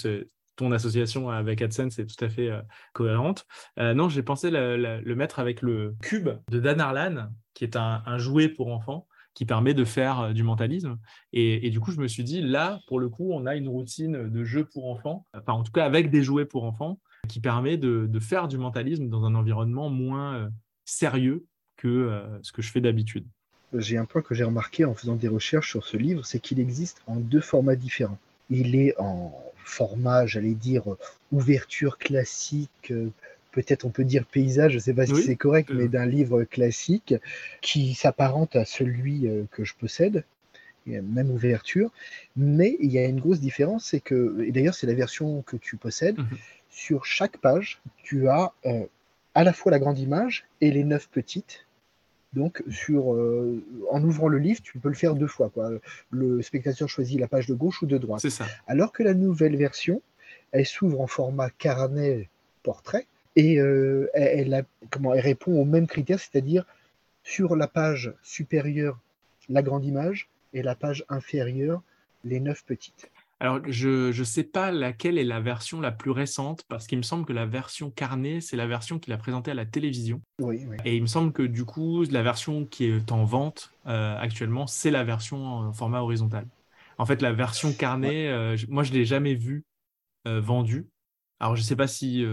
ton 0.56 0.72
association 0.72 1.30
avec 1.30 1.62
AdSense 1.62 2.00
est 2.00 2.06
tout 2.06 2.24
à 2.24 2.30
fait 2.30 2.50
cohérente. 2.94 3.46
Non, 3.78 4.08
j'ai 4.08 4.24
pensé 4.24 4.50
le 4.52 5.16
mettre 5.16 5.40
avec 5.40 5.62
le 5.62 5.96
cube 6.02 6.30
de 6.50 6.60
Dan 6.62 6.80
Harlan, 6.80 7.30
qui 7.54 7.64
est 7.64 7.76
un, 7.76 8.18
jouet 8.18 8.50
pour 8.50 8.68
enfants 8.68 9.08
qui 9.34 9.46
permet 9.46 9.74
de 9.74 9.86
faire 9.86 10.20
euh, 10.20 10.34
du 10.34 10.44
mentalisme. 10.44 10.98
Et, 11.32 11.70
du 11.70 11.80
coup, 11.80 11.92
je 11.92 12.00
me 12.02 12.08
suis 12.08 12.24
dit, 12.24 12.42
là, 12.42 12.82
pour 12.88 13.00
le 13.00 13.08
coup, 13.08 13.32
on 13.32 13.46
a 13.46 13.56
une 13.56 13.70
routine 13.70 14.30
de 14.30 14.44
jeu 14.44 14.66
pour 14.66 14.90
enfants, 14.90 15.26
enfin 15.34 15.54
en 15.54 15.64
tout 15.64 15.72
cas 15.72 15.86
avec 15.86 16.10
des 16.10 16.22
jouets 16.22 16.46
pour 16.46 16.66
enfants, 16.66 17.00
qui 17.30 17.40
permet 17.40 17.78
de, 17.78 18.10
faire 18.20 18.48
du 18.48 18.58
mentalisme 18.58 19.08
dans 19.08 19.26
un 19.26 19.36
environnement 19.36 19.90
moins 19.90 20.50
sérieux 20.86 21.46
que 21.78 22.22
ce 22.42 22.52
que 22.52 22.62
je 22.62 22.72
fais 22.72 22.82
d'habitude. 22.82 23.26
J'ai 23.74 23.98
un 23.98 24.06
point 24.06 24.22
que 24.22 24.36
j'ai 24.36 24.44
remarqué 24.44 24.84
en 24.84 24.94
faisant 24.94 25.16
des 25.16 25.30
recherches 25.30 25.70
sur 25.70 25.86
ce 25.86 25.96
livre, 25.96 26.26
c'est 26.26 26.40
qu'il 26.40 26.60
existe 26.60 27.02
en 27.08 27.16
deux 27.16 27.40
formats 27.40 27.78
différents. 27.78 28.20
Il 28.50 28.76
est 28.76 29.00
en 29.00 29.34
format, 29.64 30.26
j'allais 30.26 30.54
dire, 30.54 30.84
ouverture 31.32 31.98
classique, 31.98 32.92
euh, 32.92 33.10
peut-être 33.52 33.86
on 33.86 33.90
peut 33.90 34.04
dire 34.04 34.26
paysage, 34.26 34.72
je 34.72 34.78
ne 34.78 34.82
sais 34.82 34.94
pas 34.94 35.06
si 35.06 35.16
c'est 35.22 35.36
correct, 35.36 35.70
mais 35.74 35.84
euh. 35.84 35.88
d'un 35.88 36.06
livre 36.06 36.44
classique 36.44 37.16
qui 37.62 37.94
s'apparente 37.94 38.56
à 38.56 38.66
celui 38.66 39.28
euh, 39.28 39.44
que 39.52 39.64
je 39.64 39.76
possède, 39.76 40.24
même 40.86 41.30
ouverture. 41.30 41.92
Mais 42.36 42.78
il 42.80 42.92
y 42.92 42.98
a 42.98 43.06
une 43.06 43.20
grosse 43.20 43.40
différence, 43.40 43.86
c'est 43.86 44.00
que, 44.00 44.44
et 44.46 44.52
d'ailleurs 44.52 44.76
c'est 44.76 44.88
la 44.88 44.96
version 44.96 45.42
que 45.44 45.58
tu 45.58 45.78
possèdes, 45.78 46.18
mhm. 46.18 46.38
sur 46.70 47.06
chaque 47.06 47.38
page, 47.38 47.82
tu 48.04 48.28
as 48.28 48.54
à 49.36 49.44
la 49.44 49.54
fois 49.54 49.72
la 49.72 49.80
grande 49.80 50.00
image 50.00 50.46
et 50.60 50.72
les 50.72 50.84
neuf 50.84 51.08
petites 51.10 51.66
donc, 52.34 52.64
sur, 52.70 53.14
euh, 53.14 53.62
en 53.90 54.02
ouvrant 54.04 54.30
le 54.30 54.38
livre, 54.38 54.62
tu 54.62 54.80
peux 54.80 54.88
le 54.88 54.96
faire 54.96 55.16
deux 55.16 55.28
fois. 55.28 55.50
Quoi. 55.50 55.70
Le 56.12 56.42
spectateur 56.42 56.88
choisit 56.88 57.20
la 57.20 57.28
page 57.28 57.48
de 57.48 57.54
gauche 57.54 57.82
ou 57.82 57.86
de 57.86 57.98
droite. 57.98 58.22
C'est 58.22 58.30
ça. 58.30 58.46
Alors 58.68 58.94
que 58.94 59.04
la 59.04 59.14
nouvelle 59.14 59.58
version, 59.58 60.02
elle 60.52 60.66
s'ouvre 60.66 61.02
en 61.02 61.08
format 61.08 61.50
carnet 61.50 62.30
portrait 62.64 63.06
et 63.36 63.60
euh, 63.60 64.10
elle, 64.14 64.66
comment, 64.90 65.14
elle 65.14 65.22
répond 65.22 65.60
aux 65.60 65.66
mêmes 65.66 65.88
critères, 65.88 66.20
c'est-à-dire 66.20 66.66
sur 67.24 67.56
la 67.56 67.68
page 67.68 68.14
supérieure, 68.24 69.00
la 69.50 69.62
grande 69.62 69.86
image, 69.86 70.30
et 70.54 70.62
la 70.62 70.76
page 70.76 71.06
inférieure, 71.10 71.82
les 72.24 72.40
neuf 72.40 72.64
petites. 72.66 73.10
Alors, 73.40 73.60
je 73.68 74.16
ne 74.16 74.24
sais 74.24 74.44
pas 74.44 74.72
laquelle 74.72 75.18
est 75.18 75.24
la 75.24 75.40
version 75.40 75.82
la 75.82 75.92
plus 75.92 76.12
récente, 76.12 76.64
parce 76.70 76.86
qu'il 76.86 77.00
me 77.00 77.04
semble 77.04 77.26
que 77.26 77.34
la 77.34 77.48
version 77.48 77.90
carnet, 77.90 78.40
c'est 78.40 78.56
la 78.56 78.68
version 78.68 79.00
qu'il 79.00 79.14
a 79.14 79.18
présentée 79.18 79.50
à 79.50 79.56
la 79.56 79.66
télévision. 79.66 80.22
Oui, 80.40 80.64
Et 80.86 80.96
il 80.96 81.02
me 81.02 81.08
semble 81.08 81.34
que 81.34 81.42
du 81.42 81.66
coup, 81.66 82.04
la 82.04 82.22
version 82.22 82.66
qui 82.68 82.86
est 82.86 83.12
en 83.12 83.24
vente 83.24 83.74
euh, 83.88 84.16
actuellement, 84.20 84.68
c'est 84.68 84.92
la 84.92 85.04
version 85.04 85.44
en 85.44 85.74
format 85.74 86.02
horizontal. 86.02 86.46
En 87.00 87.08
fait, 87.08 87.24
la 87.24 87.34
version 87.34 87.74
carnet, 87.74 88.28
euh, 88.28 88.56
moi, 88.70 88.84
je 88.84 88.92
ne 88.92 88.98
l'ai 88.98 89.06
jamais 89.06 89.34
vue 89.34 89.64
euh, 90.28 90.40
vendue. 90.40 90.86
Alors, 91.40 91.56
je 91.56 91.62
ne 91.62 91.66
sais 91.66 91.76
pas 91.76 91.88
si 91.88 92.24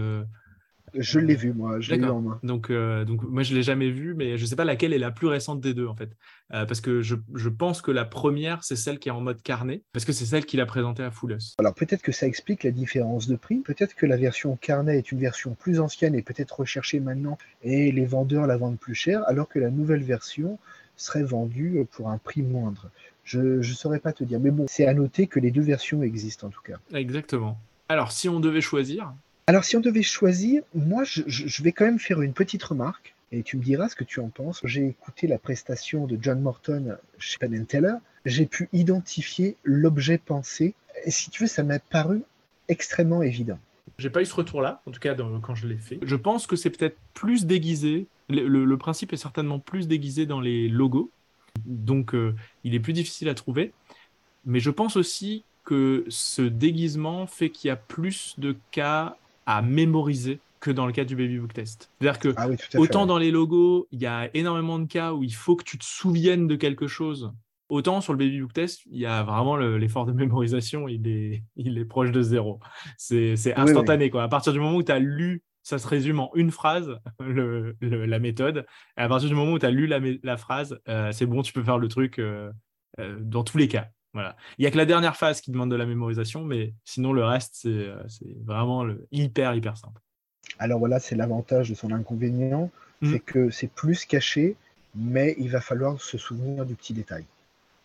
je 0.93 1.19
l'ai 1.19 1.35
vu, 1.35 1.53
moi, 1.53 1.79
je 1.79 1.93
l'ai 1.93 2.05
en 2.05 2.21
main. 2.21 2.39
Donc, 2.43 2.69
euh, 2.69 3.05
donc, 3.05 3.23
moi, 3.23 3.43
je 3.43 3.51
ne 3.51 3.57
l'ai 3.57 3.63
jamais 3.63 3.89
vu, 3.89 4.13
mais 4.13 4.37
je 4.37 4.43
ne 4.43 4.47
sais 4.47 4.55
pas 4.55 4.65
laquelle 4.65 4.93
est 4.93 4.99
la 4.99 5.11
plus 5.11 5.27
récente 5.27 5.61
des 5.61 5.73
deux, 5.73 5.87
en 5.87 5.95
fait. 5.95 6.09
Euh, 6.53 6.65
parce 6.65 6.81
que 6.81 7.01
je, 7.01 7.15
je, 7.35 7.49
pense 7.49 7.81
que 7.81 7.91
la 7.91 8.05
première, 8.05 8.63
c'est 8.63 8.75
celle 8.75 8.99
qui 8.99 9.09
est 9.09 9.11
en 9.11 9.21
mode 9.21 9.41
carnet, 9.41 9.83
parce 9.93 10.05
que 10.05 10.11
c'est 10.11 10.25
celle 10.25 10.45
qu'il 10.45 10.61
a 10.61 10.65
présentée 10.65 11.03
à 11.03 11.11
Fullus. 11.11 11.55
Alors, 11.59 11.75
peut-être 11.75 12.01
que 12.01 12.11
ça 12.11 12.25
explique 12.25 12.63
la 12.63 12.71
différence 12.71 13.27
de 13.27 13.35
prix. 13.35 13.59
Peut-être 13.59 13.95
que 13.95 14.05
la 14.05 14.17
version 14.17 14.55
carnet 14.55 14.97
est 14.97 15.11
une 15.11 15.19
version 15.19 15.53
plus 15.53 15.79
ancienne 15.79 16.15
et 16.15 16.21
peut-être 16.21 16.59
recherchée 16.59 16.99
maintenant, 16.99 17.37
et 17.61 17.91
les 17.91 18.05
vendeurs 18.05 18.47
la 18.47 18.57
vendent 18.57 18.79
plus 18.79 18.95
cher, 18.95 19.23
alors 19.27 19.47
que 19.47 19.59
la 19.59 19.69
nouvelle 19.69 20.03
version 20.03 20.57
serait 20.95 21.23
vendue 21.23 21.85
pour 21.91 22.09
un 22.09 22.17
prix 22.17 22.41
moindre. 22.41 22.89
Je 23.23 23.39
ne 23.39 23.63
saurais 23.63 23.99
pas 23.99 24.11
te 24.11 24.23
dire. 24.23 24.39
Mais 24.39 24.51
bon, 24.51 24.65
c'est 24.67 24.87
à 24.87 24.93
noter 24.93 25.27
que 25.27 25.39
les 25.39 25.51
deux 25.51 25.61
versions 25.61 26.01
existent, 26.01 26.47
en 26.47 26.49
tout 26.49 26.61
cas. 26.63 26.77
Exactement. 26.93 27.59
Alors, 27.87 28.11
si 28.11 28.29
on 28.29 28.39
devait 28.39 28.61
choisir, 28.61 29.13
alors, 29.49 29.63
si 29.63 29.75
on 29.75 29.79
devait 29.79 30.03
choisir, 30.03 30.61
moi, 30.75 31.03
je, 31.03 31.63
vais 31.63 31.71
quand 31.71 31.85
même 31.85 31.97
faire 31.97 32.21
une 32.21 32.33
petite 32.33 32.61
remarque, 32.61 33.15
et 33.31 33.41
tu 33.41 33.57
me 33.57 33.63
diras 33.63 33.89
ce 33.89 33.95
que 33.95 34.03
tu 34.03 34.19
en 34.19 34.29
penses. 34.29 34.61
J'ai 34.63 34.85
écouté 34.85 35.25
la 35.25 35.39
prestation 35.39 36.05
de 36.05 36.19
John 36.21 36.39
Morton 36.39 36.97
chez 37.17 37.39
Penn 37.39 37.65
Teller. 37.65 37.95
J'ai 38.25 38.45
pu 38.45 38.69
identifier 38.73 39.57
l'objet 39.63 40.19
pensé. 40.19 40.75
Et 41.03 41.09
si 41.09 41.31
tu 41.31 41.41
veux, 41.41 41.47
ça 41.47 41.63
m'a 41.63 41.79
paru 41.79 42.21
extrêmement 42.67 43.23
évident. 43.23 43.57
J'ai 43.97 44.11
pas 44.11 44.21
eu 44.21 44.25
ce 44.27 44.35
retour-là, 44.35 44.83
en 44.85 44.91
tout 44.91 44.99
cas 44.99 45.15
quand 45.15 45.55
je 45.55 45.65
l'ai 45.65 45.77
fait. 45.77 45.97
Je 46.03 46.15
pense 46.15 46.45
que 46.45 46.55
c'est 46.55 46.69
peut-être 46.69 46.99
plus 47.15 47.47
déguisé. 47.47 48.05
Le, 48.29 48.75
principe 48.75 49.13
est 49.13 49.17
certainement 49.17 49.57
plus 49.57 49.87
déguisé 49.87 50.27
dans 50.27 50.41
les 50.41 50.69
logos, 50.69 51.09
donc 51.65 52.13
euh, 52.13 52.35
il 52.63 52.75
est 52.75 52.79
plus 52.79 52.93
difficile 52.93 53.29
à 53.29 53.33
trouver. 53.33 53.73
Mais 54.45 54.59
je 54.59 54.69
pense 54.69 54.95
aussi 54.95 55.43
que 55.63 56.05
ce 56.07 56.43
déguisement 56.43 57.25
fait 57.25 57.49
qu'il 57.49 57.69
y 57.69 57.71
a 57.71 57.75
plus 57.75 58.35
de 58.37 58.55
cas 58.69 59.17
à 59.49 59.63
mémoriser 59.63 60.39
que 60.59 60.69
dans 60.69 60.85
le 60.85 60.91
cas 60.91 61.05
du 61.05 61.15
baby 61.15 61.39
book 61.39 61.53
test. 61.53 61.89
C'est-à-dire 61.99 62.19
que 62.19 62.33
ah 62.37 62.47
autant 62.77 63.07
dans 63.07 63.17
les 63.17 63.31
logos, 63.31 63.87
il 63.91 63.99
y 63.99 64.05
a 64.05 64.29
énormément 64.35 64.77
de 64.77 64.85
cas 64.85 65.13
où 65.13 65.23
il 65.23 65.33
faut 65.33 65.55
que 65.55 65.63
tu 65.63 65.79
te 65.79 65.83
souviennes 65.83 66.47
de 66.47 66.55
quelque 66.55 66.85
chose. 66.85 67.33
Autant 67.69 67.99
sur 67.99 68.13
le 68.13 68.19
baby 68.19 68.41
book 68.41 68.53
test, 68.53 68.81
il 68.91 68.99
y 68.99 69.07
a 69.07 69.23
vraiment 69.23 69.57
l'effort 69.57 70.05
de 70.05 70.11
mémorisation, 70.13 70.87
il 70.87 71.07
est, 71.07 71.43
il 71.55 71.79
est 71.79 71.85
proche 71.85 72.11
de 72.11 72.21
zéro. 72.21 72.59
C'est 72.97 73.33
instantané. 73.55 74.11
Quoi. 74.11 74.21
À 74.21 74.27
partir 74.27 74.53
du 74.53 74.59
moment 74.59 74.75
où 74.75 74.83
tu 74.83 74.91
as 74.91 74.99
lu 74.99 75.41
Ça 75.63 75.79
se 75.79 75.87
résume 75.87 76.19
en 76.19 76.29
une 76.35 76.51
phrase, 76.51 76.99
la 77.19 78.19
méthode. 78.19 78.67
Et 78.97 79.01
à 79.01 79.09
partir 79.09 79.29
du 79.29 79.35
moment 79.35 79.53
où 79.53 79.59
tu 79.59 79.65
as 79.65 79.71
lu 79.71 79.87
la, 79.87 80.37
phrase, 80.37 80.79
euh, 80.87 81.11
c'est 81.11 81.25
bon, 81.25 81.41
tu 81.41 81.53
peux 81.53 81.63
faire 81.63 81.79
le 81.79 81.87
truc 81.87 82.19
euh, 82.19 82.51
euh, 82.99 83.17
dans 83.19 83.43
tous 83.43 83.57
les 83.57 83.67
cas. 83.67 83.89
Voilà. 84.13 84.35
Il 84.57 84.61
n'y 84.61 84.67
a 84.67 84.71
que 84.71 84.77
la 84.77 84.85
dernière 84.85 85.15
phase 85.15 85.41
qui 85.41 85.51
demande 85.51 85.69
de 85.69 85.75
la 85.75 85.85
mémorisation, 85.85 86.43
mais 86.43 86.73
sinon 86.83 87.13
le 87.13 87.23
reste, 87.23 87.55
c'est 87.61 87.93
vraiment 88.43 88.83
le, 88.83 89.07
hyper, 89.11 89.53
hyper 89.53 89.77
simple. 89.77 90.01
Alors 90.57 90.79
voilà, 90.79 90.99
c'est 90.99 91.15
l'avantage 91.15 91.69
de 91.69 91.75
son 91.75 91.91
inconvénient, 91.91 92.71
mmh. 93.01 93.11
c'est 93.11 93.19
que 93.19 93.49
c'est 93.51 93.71
plus 93.71 94.05
caché, 94.05 94.55
mais 94.95 95.35
il 95.37 95.49
va 95.49 95.61
falloir 95.61 96.01
se 96.01 96.17
souvenir 96.17 96.65
du 96.65 96.75
petit 96.75 96.93
détail. 96.93 97.25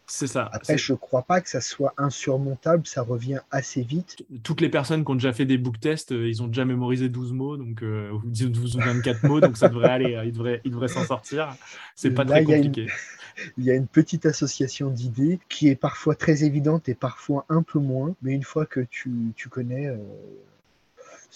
C'est 0.06 0.26
ça. 0.26 0.48
Après, 0.52 0.76
je 0.76 0.92
ne 0.92 0.98
crois 0.98 1.22
pas 1.22 1.40
que 1.40 1.48
ça 1.48 1.60
soit 1.60 1.94
insurmontable, 1.96 2.86
ça 2.86 3.02
revient 3.02 3.40
assez 3.50 3.82
vite. 3.82 4.24
Toutes 4.42 4.60
les 4.60 4.68
personnes 4.68 5.04
qui 5.04 5.10
ont 5.10 5.14
déjà 5.14 5.32
fait 5.32 5.46
des 5.46 5.56
book 5.56 5.80
tests, 5.80 6.12
euh, 6.12 6.28
ils 6.28 6.42
ont 6.42 6.46
déjà 6.46 6.64
mémorisé 6.64 7.08
12 7.08 7.32
mots, 7.32 7.56
donc 7.56 7.82
euh, 7.82 8.12
12 8.24 8.76
ou 8.76 8.80
24 8.80 9.22
mots, 9.24 9.40
donc 9.40 9.56
ça 9.56 9.68
devrait 9.68 9.90
aller, 9.90 10.14
euh, 10.14 10.24
ils 10.24 10.32
devraient, 10.32 10.60
ils 10.64 10.70
devraient 10.70 10.88
s'en 10.88 11.04
sortir. 11.04 11.56
C'est 11.94 12.10
pas 12.10 12.24
très 12.24 12.44
compliqué. 12.44 12.86
Il 13.58 13.64
y 13.64 13.70
a 13.70 13.74
une 13.74 13.88
petite 13.88 14.26
association 14.26 14.90
d'idées 14.90 15.40
qui 15.48 15.68
est 15.68 15.74
parfois 15.74 16.14
très 16.14 16.44
évidente 16.44 16.88
et 16.88 16.94
parfois 16.94 17.46
un 17.48 17.62
peu 17.62 17.80
moins, 17.80 18.14
mais 18.22 18.32
une 18.32 18.44
fois 18.44 18.64
que 18.64 18.78
tu, 18.78 19.10
tu 19.34 19.48
connais, 19.48 19.88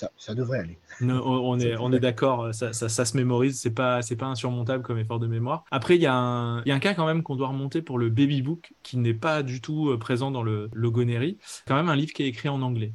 euh, 0.03 0.07
ça, 0.17 0.35
devrait 0.35 0.59
aller. 0.59 0.79
on, 1.01 1.59
est, 1.59 1.77
on 1.77 1.93
est 1.93 2.01
d'accord, 2.01 2.55
ça, 2.55 2.73
se 2.73 3.17
mémorise, 3.17 3.61
c'est 3.61 3.71
pas, 3.71 4.01
pas 4.19 4.27
insurmontable 4.27 4.83
comme 4.83 4.99
effort 4.99 5.19
de 5.19 5.27
mémoire. 5.27 5.65
Après, 5.71 5.97
il 5.97 6.03
y, 6.03 6.07
a 6.07 6.15
un, 6.15 6.79
cas 6.81 6.95
quand 6.95 7.07
même 7.07 7.23
qu'on 7.23 7.37
doit 7.37 7.49
remonter 7.49 7.83
pour 7.83 7.99
le 7.99 8.09
Baby 8.09 8.43
Book, 8.43 8.73
qui 8.83 8.97
n'est 8.99 9.15
pas 9.15 9.43
du 9.43 9.61
tout 9.61 9.91
euh, 9.91 9.99
présent 9.99 10.31
dans 10.31 10.43
le 10.43 10.71
Logonery. 10.73 11.39
quand 11.67 11.77
même 11.77 11.89
un 11.89 11.97
livre 11.97 12.13
qui 12.13 12.23
est 12.23 12.29
écrit 12.29 12.49
en 12.49 12.63
anglais. 12.63 12.93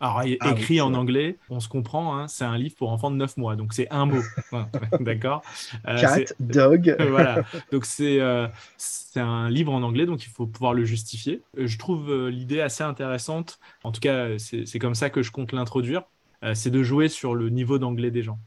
Alors, 0.00 0.22
ah 0.40 0.50
écrit 0.50 0.80
en 0.82 0.92
anglais, 0.92 1.38
on 1.48 1.60
se 1.60 1.68
comprend, 1.68 2.18
hein, 2.18 2.28
c'est 2.28 2.44
un 2.44 2.58
livre 2.58 2.74
pour 2.74 2.90
enfants 2.90 3.10
de 3.10 3.16
9 3.16 3.38
mois, 3.38 3.56
donc 3.56 3.72
c'est 3.72 3.88
un 3.90 4.04
mot. 4.04 4.20
D'accord 5.00 5.42
euh, 5.88 5.98
Cat, 5.98 6.34
dog. 6.40 6.94
voilà. 7.08 7.42
Donc, 7.72 7.86
c'est 7.86 8.20
euh, 8.20 8.46
c'est 8.76 9.20
un 9.20 9.48
livre 9.48 9.72
en 9.72 9.82
anglais, 9.82 10.04
donc 10.04 10.26
il 10.26 10.30
faut 10.30 10.46
pouvoir 10.46 10.74
le 10.74 10.84
justifier. 10.84 11.40
Je 11.56 11.78
trouve 11.78 12.28
l'idée 12.28 12.60
assez 12.60 12.82
intéressante. 12.82 13.58
En 13.82 13.92
tout 13.92 14.00
cas, 14.00 14.36
c'est 14.38 14.78
comme 14.78 14.96
ça 14.96 15.08
que 15.08 15.22
je 15.22 15.30
compte 15.30 15.52
l'introduire. 15.52 16.02
Euh, 16.44 16.54
c'est 16.54 16.70
de 16.70 16.82
jouer 16.82 17.08
sur 17.08 17.34
le 17.34 17.48
niveau 17.48 17.78
d'anglais 17.78 18.10
des 18.10 18.22
gens. 18.22 18.38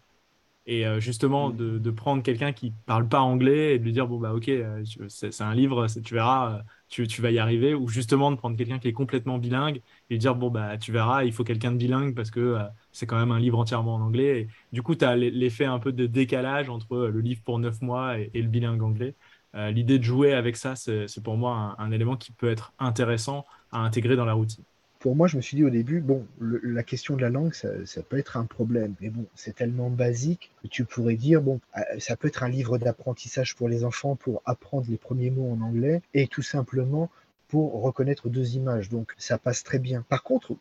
Et 0.68 0.86
euh, 0.86 1.00
justement, 1.00 1.50
mm. 1.50 1.80
de, 1.80 1.92
prendre 1.92 2.22
quelqu'un 2.24 2.52
qui 2.54 2.74
parle 2.86 3.08
pas 3.08 3.22
anglais 3.22 3.76
et 3.76 3.80
de 3.80 3.84
lui 3.84 3.94
dire, 3.94 4.08
bon, 4.08 4.20
bah 4.20 4.34
ok, 4.34 4.50
euh, 4.50 4.84
c'est 5.08 5.42
un 5.42 5.56
livre, 5.56 5.88
tu 6.04 6.14
verras, 6.14 6.62
tu, 6.90 7.06
vas 7.22 7.32
y 7.32 7.40
arriver. 7.40 7.74
Ou 7.74 7.88
justement, 7.88 8.32
de 8.32 8.36
prendre 8.38 8.58
quelqu'un 8.58 8.80
qui 8.80 8.90
est 8.90 8.94
complètement 8.94 9.38
bilingue 9.40 9.78
et 9.78 10.14
lui 10.16 10.18
dire, 10.20 10.36
bon, 10.36 10.50
bah 10.50 10.78
tu 10.78 10.92
verras, 10.92 11.24
il 11.24 11.32
faut 11.34 11.44
quelqu'un 11.44 11.72
de 11.72 11.78
bilingue 11.78 12.16
parce 12.16 12.32
que 12.32 12.58
c'est 12.92 13.06
quand 13.06 13.18
même 13.18 13.32
un 13.32 13.40
livre 13.40 13.58
entièrement 13.60 13.96
en 13.96 14.02
anglais. 14.02 14.42
Et 14.42 14.48
du 14.74 14.82
coup, 14.84 14.96
tu 14.96 15.06
as 15.06 15.16
l'effet 15.16 15.66
un 15.66 15.80
peu 15.80 15.92
de 15.94 16.06
décalage 16.06 16.70
entre 16.70 17.08
le 17.08 17.20
livre 17.22 17.42
pour 17.44 17.60
neuf 17.60 17.82
mois 17.82 18.20
et, 18.20 18.30
le 18.34 18.50
bilingue 18.50 18.84
anglais. 18.84 19.16
L'idée 19.56 19.98
de 20.00 20.04
jouer 20.04 20.34
avec 20.34 20.58
ça, 20.58 20.76
c'est 20.76 21.24
pour 21.24 21.38
moi 21.38 21.76
un 21.80 21.92
élément 21.92 22.18
qui 22.18 22.32
peut 22.32 22.50
être 22.50 22.74
intéressant 22.78 23.46
à 23.72 23.80
intégrer 23.80 24.16
dans 24.16 24.26
la 24.26 24.34
routine 24.34 24.64
pour 25.08 25.15
moi, 25.15 25.28
je 25.30 25.38
me 25.38 25.41
suis 25.41 25.56
dit 25.56 25.63
au 25.63 25.70
début, 25.70 26.02
bon, 26.02 26.28
la 26.41 26.84
question 26.84 27.15
de 27.15 27.22
la 27.22 27.30
langue, 27.30 27.54
ça, 27.54 27.70
peut 28.10 28.17
être 28.17 28.36
un 28.36 28.43
problème. 28.43 28.93
Mais 29.00 29.10
bon, 29.10 29.24
c'est 29.36 29.56
tellement 29.56 29.89
basique 29.89 30.52
que 30.62 30.67
tu 30.67 30.84
pourrais 30.84 31.15
dire, 31.15 31.41
bon, 31.41 31.62
euh, 31.78 31.82
ça 31.98 32.17
peut 32.17 32.28
être 32.28 32.43
un 32.43 32.50
livre 32.50 32.78
d'apprentissage 32.78 33.56
pour 33.56 33.70
les 33.70 33.86
enfants 33.86 34.17
pour 34.17 34.41
apprendre 34.43 34.86
les 34.89 34.98
premiers 34.98 35.30
mots 35.30 35.50
en 35.50 35.62
anglais 35.62 36.02
et 36.13 36.28
tout 36.28 36.41
simplement 36.41 37.10
pour 37.48 37.82
reconnaître 37.82 38.28
deux 38.28 38.58
images. 38.58 38.89
Donc, 38.89 39.13
ça 39.17 39.38
passe 39.38 39.63
très 39.63 39.80
bien. 39.80 40.04
Par 40.10 40.24
contre, 40.24 40.58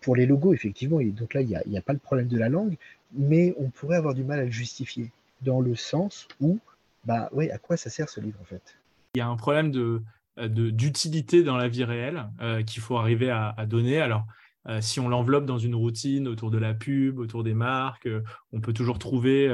pour 0.00 0.16
les 0.16 0.26
logos, 0.26 0.54
effectivement, 0.54 0.98
donc 1.00 1.32
là, 1.32 1.42
il 1.42 1.46
n'y 1.46 1.54
a, 1.54 1.78
a, 1.78 1.82
pas 1.82 1.92
le 1.92 2.00
problème 2.00 2.26
de 2.26 2.36
la 2.36 2.48
langue, 2.48 2.74
mais 3.12 3.54
on 3.60 3.70
pourrait 3.70 3.98
avoir 3.98 4.14
du 4.14 4.24
mal 4.24 4.40
à 4.40 4.44
le 4.44 4.50
justifier 4.50 5.12
dans 5.42 5.60
le 5.60 5.76
sens 5.76 6.26
où, 6.40 6.58
bah, 7.04 7.28
ouais, 7.30 7.48
à 7.52 7.58
quoi 7.58 7.76
ça 7.76 7.90
sert 7.90 8.08
ce 8.08 8.20
livre 8.20 8.40
en 8.40 8.44
fait? 8.44 8.74
Il 9.14 9.20
y 9.20 9.22
a 9.22 9.28
un 9.28 9.36
problème 9.36 9.70
de 9.70 10.02
d'utilité 10.38 11.42
dans 11.42 11.56
la 11.56 11.68
vie 11.68 11.84
réelle 11.84 12.28
euh, 12.40 12.62
qu'il 12.62 12.82
faut 12.82 12.96
arriver 12.96 13.30
à, 13.30 13.54
donner. 13.66 14.00
Alors, 14.00 14.26
euh, 14.68 14.80
si 14.80 15.00
on 15.00 15.08
l'enveloppe 15.08 15.46
dans 15.46 15.58
une 15.58 15.74
routine 15.74 16.26
autour 16.28 16.50
de 16.50 16.58
la 16.58 16.74
pub, 16.74 17.18
autour 17.18 17.44
des 17.44 17.54
marques, 17.54 18.08
on 18.52 18.60
peut 18.60 18.72
toujours 18.72 18.98
trouver, 18.98 19.48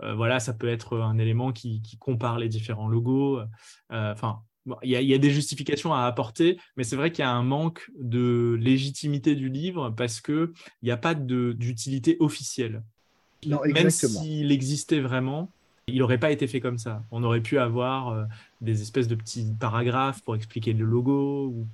voilà, 0.00 0.40
ça 0.40 0.52
peut 0.52 0.68
être 0.68 0.98
un 0.98 1.18
élément 1.18 1.52
qui, 1.52 1.82
compare 1.98 2.38
les 2.38 2.48
différents 2.48 2.88
logos. 2.88 3.40
Enfin, 3.90 4.40
il 4.82 4.90
y, 4.90 5.14
a 5.14 5.18
des 5.18 5.30
justifications 5.30 5.94
à 5.94 6.02
apporter, 6.02 6.58
mais 6.76 6.84
c'est 6.84 6.96
vrai 6.96 7.12
qu'il 7.12 7.22
y 7.22 7.26
a 7.26 7.30
un 7.30 7.42
manque 7.42 7.88
de 7.98 8.58
légitimité 8.60 9.36
du 9.36 9.48
livre 9.48 9.90
parce 9.90 10.20
qu'il 10.20 10.50
n'y 10.82 10.90
a 10.90 10.96
pas 10.96 11.14
d'utilité 11.14 12.16
officielle. 12.20 12.82
Non, 13.46 13.60
Même 13.72 13.90
s'il 13.90 14.50
existait 14.50 15.00
vraiment, 15.00 15.52
il 15.86 15.98
n'aurait 15.98 16.18
pas 16.18 16.32
été 16.32 16.46
fait 16.46 16.60
comme 16.60 16.78
ça. 16.78 17.04
On 17.10 17.22
aurait 17.22 17.42
pu 17.42 17.58
avoir 17.58 18.08
euh, 18.08 18.24
des 18.60 18.82
espèces 18.82 19.08
de 19.08 19.14
petits 19.14 19.46
paragraphes 19.58 20.22
pour 20.22 20.34
expliquer 20.34 20.72
le 20.72 20.84
logo 20.84 21.48
ou 21.48 21.66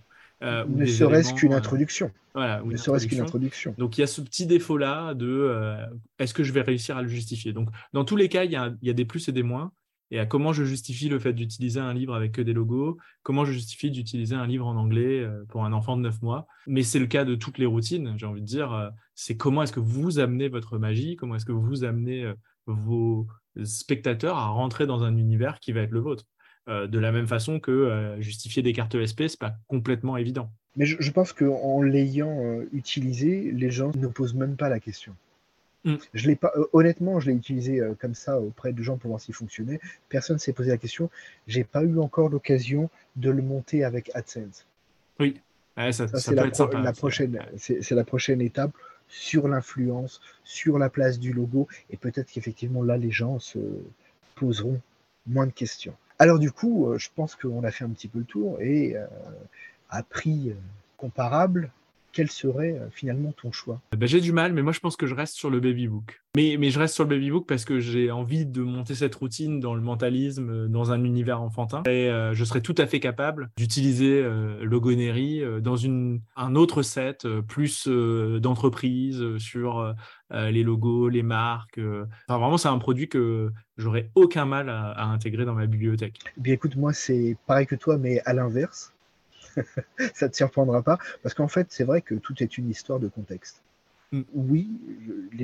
euh, 0.42 0.64
ne 0.66 0.86
serait-ce 0.86 1.34
qu'une 1.34 1.52
euh, 1.52 1.56
introduction. 1.56 2.10
Voilà, 2.34 2.62
ne 2.64 2.76
serait-ce 2.76 3.06
qu'une 3.06 3.20
introduction. 3.20 3.74
Donc 3.78 3.96
il 3.96 4.00
y 4.00 4.04
a 4.04 4.06
ce 4.06 4.20
petit 4.20 4.46
défaut-là 4.46 5.14
de 5.14 5.76
est-ce 6.18 6.34
que 6.34 6.42
je 6.42 6.52
vais 6.52 6.62
réussir 6.62 6.96
à 6.96 7.02
le 7.02 7.08
justifier? 7.08 7.52
Donc 7.52 7.68
dans 7.92 8.04
tous 8.04 8.16
les 8.16 8.28
cas, 8.28 8.44
il 8.44 8.50
y, 8.50 8.56
a, 8.56 8.74
il 8.82 8.88
y, 8.88 8.90
a, 8.90 8.94
des 8.94 9.04
plus 9.04 9.28
et 9.28 9.32
des 9.32 9.42
moins. 9.42 9.72
Et 10.10 10.18
à 10.18 10.26
comment 10.26 10.52
je 10.52 10.64
justifie 10.64 11.08
le 11.08 11.18
fait 11.18 11.32
d'utiliser 11.32 11.80
un 11.80 11.94
livre 11.94 12.14
avec 12.14 12.32
que 12.32 12.42
des 12.42 12.52
logos, 12.52 12.98
comment 13.22 13.46
je 13.46 13.52
justifie 13.52 13.90
d'utiliser 13.90 14.34
un 14.34 14.46
livre 14.46 14.66
en 14.66 14.76
anglais 14.76 15.26
pour 15.48 15.64
un 15.64 15.72
enfant 15.72 15.96
de 15.96 16.02
9 16.02 16.20
mois? 16.20 16.46
Mais 16.66 16.82
c'est 16.82 16.98
le 16.98 17.06
cas 17.06 17.24
de 17.24 17.34
toutes 17.34 17.56
les 17.56 17.64
routines, 17.64 18.14
j'ai 18.18 18.26
envie 18.26 18.42
de 18.42 18.46
dire. 18.46 18.90
C'est 19.14 19.38
comment 19.38 19.62
est-ce 19.62 19.72
que 19.72 19.80
vous 19.80 20.18
amenez 20.18 20.48
votre 20.48 20.76
magie, 20.76 21.16
comment 21.16 21.36
est-ce 21.36 21.46
que 21.46 21.52
vous 21.52 21.84
amenez 21.84 22.30
vos, 22.66 23.26
spectateur 23.64 24.36
à 24.36 24.48
rentrer 24.48 24.86
dans 24.86 25.02
un 25.02 25.16
univers 25.16 25.60
qui 25.60 25.72
va 25.72 25.80
être 25.80 25.90
le 25.90 26.00
vôtre? 26.00 26.24
Euh, 26.68 26.86
de 26.86 27.00
la 27.00 27.10
même 27.10 27.26
façon 27.26 27.58
que 27.58 27.72
euh, 27.72 28.20
justifier 28.20 28.62
des 28.62 28.72
cartes 28.72 28.94
ESP, 28.94 29.24
c'est 29.26 29.38
pas 29.38 29.56
complètement 29.66 30.16
évident. 30.16 30.48
Mais 30.76 30.86
je, 30.86 31.10
pense 31.10 31.32
qu'en 31.32 31.82
l'ayant 31.82 32.38
euh, 32.40 32.68
utilisé, 32.72 33.50
les 33.50 33.70
gens 33.72 33.90
ne 33.96 34.06
posent 34.06 34.34
même 34.34 34.54
pas 34.54 34.68
la 34.68 34.78
question. 34.78 35.12
Mm. 35.84 35.96
Je 36.14 36.28
l'ai 36.28 36.36
pas, 36.36 36.52
honnêtement, 36.72 37.18
je 37.18 37.30
l'ai 37.30 37.36
utilisé 37.36 37.82
comme 37.98 38.14
ça 38.14 38.38
auprès 38.38 38.72
de 38.72 38.80
gens 38.80 38.96
pour 38.96 39.08
voir 39.08 39.20
s'il 39.20 39.34
fonctionnait. 39.34 39.80
Personne 40.08 40.36
ne 40.36 40.40
s'est 40.40 40.52
posé 40.52 40.70
la 40.70 40.76
question. 40.76 41.10
J'ai 41.48 41.64
pas 41.64 41.82
eu 41.82 41.98
encore 41.98 42.28
l'occasion 42.28 42.88
de 43.16 43.30
le 43.30 43.42
monter 43.42 43.82
avec 43.82 44.12
AdSense. 44.14 44.64
Oui, 45.18 45.40
ça, 45.76 45.92
c'est 45.92 46.34
la, 46.34 46.44
la, 46.44 46.92
prochaine, 46.92 47.40
c'est 47.56 47.90
la 47.90 48.04
prochaine 48.04 48.40
étape 48.40 48.72
sur 49.08 49.48
l'influence, 49.48 50.20
sur 50.44 50.78
la 50.78 50.88
place 50.88 51.18
du 51.18 51.32
logo, 51.32 51.66
et 51.90 51.96
peut-être 51.96 52.30
qu'effectivement 52.30 52.84
là, 52.84 52.96
les 52.96 53.10
gens 53.10 53.40
se 53.40 53.58
poseront 54.36 54.80
moins 55.26 55.46
de 55.46 55.52
questions. 55.52 55.94
Alors 56.22 56.38
du 56.38 56.52
coup, 56.52 56.86
euh, 56.86 56.98
je 56.98 57.08
pense 57.12 57.34
qu'on 57.34 57.64
a 57.64 57.72
fait 57.72 57.82
un 57.82 57.88
petit 57.88 58.06
peu 58.06 58.20
le 58.20 58.24
tour, 58.24 58.60
et 58.60 58.96
euh, 58.96 59.04
à 59.90 60.04
prix 60.04 60.50
euh, 60.50 60.54
comparable, 60.96 61.72
quel 62.12 62.30
serait 62.30 62.78
euh, 62.78 62.88
finalement 62.90 63.32
ton 63.32 63.52
choix? 63.52 63.80
Ben, 63.96 64.06
J'ai 64.06 64.20
du 64.20 64.32
mal, 64.32 64.52
mais 64.52 64.62
moi 64.62 64.72
je 64.72 64.80
pense 64.80 64.96
que 64.96 65.06
je 65.06 65.14
reste 65.14 65.34
sur 65.34 65.50
le 65.50 65.60
baby 65.60 65.88
book. 65.88 66.22
Mais, 66.34 66.56
mais 66.58 66.70
je 66.70 66.78
reste 66.78 66.94
sur 66.94 67.04
le 67.04 67.10
baby 67.10 67.30
book 67.30 67.46
parce 67.46 67.66
que 67.66 67.78
j'ai 67.78 68.10
envie 68.10 68.46
de 68.46 68.62
monter 68.62 68.94
cette 68.94 69.14
routine 69.14 69.60
dans 69.60 69.74
le 69.74 69.82
mentalisme, 69.82 70.48
euh, 70.48 70.66
dans 70.66 70.90
un 70.90 71.04
univers 71.04 71.42
enfantin. 71.42 71.82
Et 71.84 72.08
euh, 72.08 72.32
je 72.32 72.44
serais 72.44 72.62
tout 72.62 72.74
à 72.78 72.86
fait 72.86 73.00
capable 73.00 73.50
d'utiliser 73.58 74.22
euh, 74.22 74.64
Logonery 74.64 75.42
dans 75.60 75.76
une, 75.76 76.22
un 76.36 76.54
autre 76.54 76.82
set, 76.82 77.28
plus 77.48 77.86
d'entreprise 77.86 79.36
sur 79.38 79.94
les 80.30 80.62
logos, 80.62 81.08
les 81.08 81.22
marques. 81.22 81.78
Enfin, 82.28 82.38
vraiment, 82.38 82.56
c'est 82.56 82.68
un 82.68 82.78
produit 82.78 83.08
que 83.08 83.50
j'aurais 83.76 84.10
aucun 84.14 84.46
mal 84.46 84.68
à, 84.68 84.90
à, 84.92 85.04
intégrer 85.04 85.44
dans 85.44 85.54
ma 85.54 85.66
bibliothèque. 85.66 86.18
Eh 86.38 86.40
bien 86.40 86.54
écoute, 86.54 86.76
moi 86.76 86.92
c'est 86.92 87.36
pareil 87.46 87.66
que 87.66 87.74
toi, 87.74 87.98
mais 87.98 88.20
à 88.24 88.32
l'inverse. 88.32 88.92
ça 90.14 90.26
ne 90.26 90.30
te 90.30 90.36
surprendra 90.36 90.82
pas, 90.82 90.98
parce 91.22 91.34
qu'en 91.34 91.48
fait, 91.48 91.66
c'est 91.70 91.84
vrai 91.84 92.02
que 92.02 92.14
tout 92.14 92.42
est 92.42 92.58
une 92.58 92.70
histoire 92.70 93.00
de 93.00 93.08
contexte. 93.08 93.62
Mm. 94.12 94.22
Oui, 94.34 94.68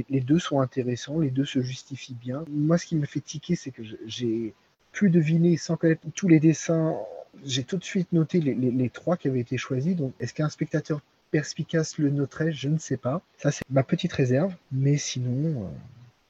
les, 0.09 0.21
deux 0.21 0.39
sont 0.39 0.61
intéressants, 0.61 1.19
les 1.19 1.31
deux 1.31 1.45
se 1.45 1.61
justifient 1.61 2.15
bien. 2.15 2.45
Moi, 2.51 2.79
ce 2.79 2.87
qui 2.87 2.97
me 2.97 3.07
fait 3.07 3.21
tiquer, 3.21 3.57
c'est 3.57 3.71
que 3.71 3.83
j'ai 4.07 4.55
pu 4.93 5.11
deviner, 5.11 5.57
sans 5.57 5.77
connaître 5.77 6.03
tous 6.15 6.29
les 6.29 6.41
dessins, 6.41 6.97
j'ai 7.45 7.65
tout 7.65 7.77
de 7.77 7.85
suite 7.85 8.13
noté 8.13 8.41
les, 8.41 8.91
trois 8.91 9.17
qui 9.17 9.29
avaient 9.29 9.41
été 9.41 9.57
choisis. 9.57 9.97
Donc, 9.97 10.13
est-ce 10.21 10.35
qu'un 10.35 10.49
spectateur 10.49 11.01
perspicace 11.31 11.99
le 11.99 12.11
noterait? 12.11 12.53
Je 12.53 12.69
ne 12.69 12.79
sais 12.79 12.97
pas. 12.97 13.23
Ça, 13.37 13.51
c'est 13.51 13.65
ma 13.71 13.83
petite 13.83 14.13
réserve. 14.13 14.55
Mais 14.73 14.97
sinon, 14.97 15.65
euh, 15.65 15.69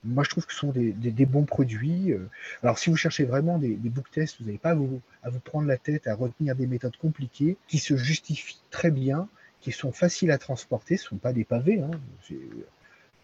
moi, 0.08 0.24
je 0.24 0.30
trouve 0.30 0.46
que 0.46 0.52
ce 0.52 0.58
sont 0.58 0.72
des, 0.72 1.26
bons 1.26 1.44
produits. 1.44 2.12
Euh. 2.12 2.28
Alors, 2.62 2.78
si 2.78 2.90
vous 2.90 2.96
cherchez 2.96 3.24
vraiment 3.24 3.58
des, 3.58 3.74
des 3.74 3.88
book 3.88 4.10
tests, 4.10 4.36
vous 4.40 4.46
n'avez 4.46 4.58
pas 4.58 4.70
à 4.70 4.74
vous, 4.74 5.00
à 5.22 5.30
vous, 5.30 5.40
prendre 5.40 5.66
la 5.66 5.76
tête, 5.76 6.06
à 6.06 6.14
retenir 6.14 6.54
des 6.54 6.66
méthodes 6.66 6.96
compliquées, 6.96 7.56
qui 7.68 7.78
se 7.78 7.96
justifient 7.96 8.60
très 8.70 8.90
bien, 8.90 9.28
qui 9.60 9.72
sont 9.72 9.92
faciles 9.92 10.30
à 10.30 10.38
transporter. 10.38 10.96
Ce 10.96 11.04
ne 11.04 11.08
sont 11.08 11.16
pas 11.16 11.32
des 11.32 11.44
pavés. 11.44 11.80
Hein. 11.80 11.90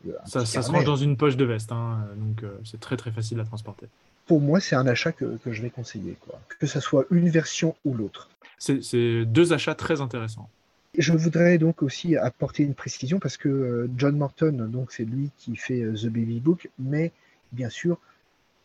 Euh, 0.07 0.12
ça, 0.27 0.44
se 0.44 0.70
range 0.70 0.85
dans 0.85 0.97
une 0.97 1.16
poche 1.16 1.37
de 1.37 1.44
veste, 1.44 1.73
hein. 1.73 2.07
donc 2.16 2.42
euh, 2.42 2.59
c'est 2.64 2.81
très 2.81 2.97
très 2.97 3.11
facile 3.11 3.40
à 3.40 3.44
transporter. 3.44 3.87
Pour 4.27 4.40
moi, 4.40 4.61
c'est 4.61 4.77
un 4.77 4.87
achat 4.87 5.12
que, 5.12 5.38
je 5.47 5.62
vais 5.62 5.70
conseiller, 5.70 6.16
quoi. 6.20 6.40
que 6.59 6.66
ce 6.66 6.81
soit 6.81 7.05
une 7.11 7.29
version 7.29 7.77
ou 7.85 7.94
l'autre. 7.94 8.31
C'est 8.59 9.25
deux 9.27 9.53
achats 9.53 9.75
très 9.75 10.01
intéressants. 10.01 10.49
Je 10.96 11.12
voudrais 11.12 11.59
donc 11.59 11.83
aussi 11.83 12.16
apporter 12.16 12.62
une 12.62 12.74
précision 12.74 13.18
parce 13.18 13.37
que 13.37 13.90
John 13.96 14.16
Morton, 14.16 14.68
donc 14.70 14.92
c'est 14.92 15.04
lui 15.04 15.30
qui 15.38 15.57
fait 15.57 15.80
The 15.80 16.07
Baby 16.07 16.40
Book, 16.40 16.70
mais 16.78 17.12
bien 17.52 17.68
sûr, 17.68 17.98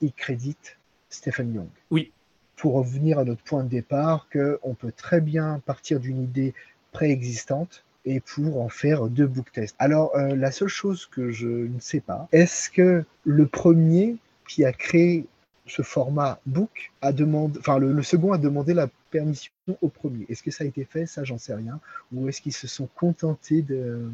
il 0.02 0.14
crédite 0.14 0.78
Stephen 1.10 1.54
Young. 1.54 1.70
Oui. 1.92 2.12
Pour 2.56 2.74
revenir 2.74 3.20
à 3.20 3.26
notre 3.26 3.44
point 3.44 3.64
de 3.64 3.70
départ, 3.70 4.28
qu'on 4.32 4.74
peut 4.74 4.92
très 4.92 5.22
bien 5.22 5.62
partir 5.66 6.00
d'une 6.00 6.22
idée 6.22 6.54
préexistante 6.92 7.84
et 8.06 8.20
pour 8.20 8.62
en 8.62 8.70
faire 8.70 9.08
deux 9.08 9.28
book 9.28 9.52
tests. 9.52 9.76
Alors, 9.80 10.16
euh, 10.16 10.36
la 10.36 10.52
seule 10.52 10.68
chose 10.68 11.06
que 11.06 11.32
je 11.32 11.48
ne 11.48 11.80
sais 11.80 12.00
pas, 12.00 12.28
est-ce 12.32 12.70
que 12.70 13.06
le 13.24 13.46
premier 13.46 14.18
qui 14.48 14.66
a 14.66 14.74
créé 14.74 15.26
ce 15.68 15.82
format 15.84 16.40
book 16.46 16.92
a 17.02 17.12
demandé, 17.12 17.60
enfin 17.60 17.78
le, 17.78 18.02
second 18.02 18.34
a 18.34 18.38
demandé 18.38 18.74
la 18.74 18.88
permission 19.10 19.52
au 19.82 19.90
premier. 19.90 20.26
Est-ce 20.30 20.44
que 20.44 20.52
ça 20.52 20.64
a 20.64 20.68
été 20.68 20.86
fait? 20.86 21.06
Ça, 21.06 21.24
j'en 21.24 21.38
sais 21.38 21.54
rien. 21.54 21.80
Ou 22.14 22.28
est-ce 22.30 22.42
qu'ils 22.42 22.54
se 22.54 22.68
sont 22.68 22.88
contentés 22.96 23.62
de, 23.62 24.10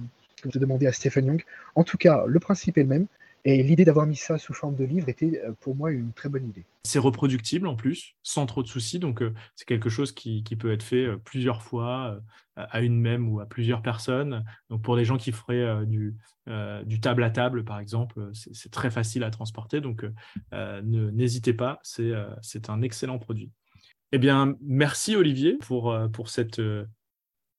de 0.45 0.60
demander 0.60 0.88
à 0.88 0.91
Stephen 0.91 1.25
Young? 1.25 1.43
En 1.75 1.84
tout 1.84 1.97
cas, 1.97 2.25
le 2.27 2.39
principe 2.39 2.77
est 2.77 2.84
le 2.84 2.89
même. 2.89 3.08
Et 3.47 3.62
l'idée 3.62 3.86
d'avoir 3.86 4.08
mis 4.08 4.15
ça 4.15 4.39
sous 4.39 4.53
forme 4.53 4.75
de 4.75 4.84
livre 4.84 5.08
était 5.08 5.39
euh, 5.45 5.51
pour 5.62 5.75
moi 5.75 5.91
une 5.91 6.12
très 6.13 6.29
bonne 6.29 6.49
idée. 6.49 6.65
C'est 6.84 6.97
reproductible 6.97 7.67
en 7.67 7.75
plus, 7.75 8.15
sans 8.23 8.47
trop 8.47 8.63
de 8.63 8.67
soucis. 8.67 8.97
Donc, 8.97 9.21
euh, 9.21 9.34
c'est 9.55 9.67
quelque 9.67 9.89
chose 9.89 10.12
qui, 10.12 10.43
peut 10.60 10.73
être 10.73 10.81
fait 10.81 11.05
euh, 11.05 11.17
plusieurs 11.17 11.62
fois 11.62 12.19
à 12.55 12.81
une 12.81 12.99
même 12.99 13.29
ou 13.29 13.39
à 13.41 13.45
plusieurs 13.45 13.84
personnes. 13.84 14.43
Donc, 14.69 14.81
pour 14.81 14.95
des 14.95 15.05
gens 15.05 15.17
qui 15.17 15.31
feraient 15.31 15.86
du, 15.86 16.15
du 16.86 17.01
table 17.01 17.21
à 17.23 17.29
table, 17.29 17.65
par 17.65 17.79
exemple, 17.79 18.29
c'est 18.31 18.71
très 18.71 18.89
facile 18.89 19.25
à 19.25 19.29
transporter. 19.29 19.81
Donc, 19.81 20.05
n'hésitez 20.53 21.53
pas, 21.53 21.81
c'est 21.84 22.69
un 22.69 22.81
excellent 22.81 23.19
produit. 23.19 23.51
Eh 24.12 24.18
bien, 24.18 24.56
merci 24.62 25.15
Olivier 25.15 25.58
pour, 25.62 25.98
pour 26.13 26.30
cette 26.30 26.60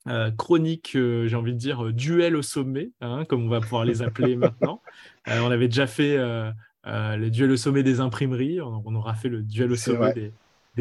euh, 0.09 0.31
chronique, 0.31 0.93
euh, 0.95 1.27
j'ai 1.27 1.35
envie 1.35 1.53
de 1.53 1.59
dire, 1.59 1.87
euh, 1.87 1.93
duel 1.93 2.37
au 2.37 2.43
sommet, 2.43 2.93
hein, 3.01 3.25
comme 3.25 3.45
on 3.45 3.49
va 3.49 3.61
pouvoir 3.61 3.85
les 3.85 4.03
appeler 4.03 4.37
maintenant. 4.37 4.81
on 5.27 5.51
avait 5.51 5.67
déjà 5.67 5.89
fait 5.89 6.17
le 6.17 7.29
duel 7.29 7.51
au 7.51 7.57
sommet 7.57 7.83
des 7.83 8.01
imprimeries, 8.01 8.61
on, 8.61 8.95
aura 8.95 9.15
fait 9.15 9.29
le 9.29 9.43
duel 9.43 9.73
au 9.73 9.77
sommet 9.77 10.13
des, 10.13 10.33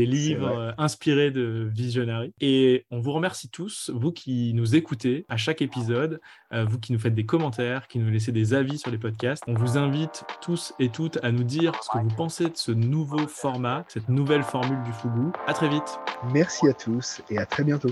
livres 0.03 0.73
inspirés 0.77 1.31
de 1.31 1.69
Visionary. 1.71 2.33
Et 2.41 2.85
on 2.91 2.99
vous 2.99 3.13
remercie 3.13 3.49
tous, 3.49 3.91
vous 3.93 4.11
qui 4.11 4.53
nous 4.53 4.75
écoutez 4.75 5.25
à 5.29 5.37
chaque 5.37 5.61
épisode, 5.61 6.19
vous 6.51 6.79
qui 6.79 6.91
nous 6.91 6.99
faites 6.99 7.13
des 7.13 7.25
commentaires, 7.25 7.87
qui 7.87 7.99
nous 7.99 8.09
laissez 8.09 8.31
des 8.31 8.53
avis 8.53 8.77
sur 8.77 8.89
les 8.91 8.97
podcasts. 8.97 9.43
On 9.47 9.53
vous 9.53 9.77
invite 9.77 10.25
tous 10.41 10.73
et 10.79 10.89
toutes 10.89 11.23
à 11.23 11.31
nous 11.31 11.43
dire 11.43 11.71
ce 11.83 11.89
que 11.89 12.03
vous 12.03 12.15
pensez 12.15 12.45
de 12.45 12.55
ce 12.57 12.71
nouveau 12.71 13.27
format, 13.27 13.85
cette 13.87 14.09
nouvelle 14.09 14.43
formule 14.43 14.81
du 14.83 14.91
Fougou. 14.91 15.31
À 15.47 15.53
très 15.53 15.69
vite. 15.69 15.99
Merci 16.33 16.67
à 16.67 16.73
tous 16.73 17.21
et 17.29 17.37
à 17.37 17.45
très 17.45 17.63
bientôt. 17.63 17.91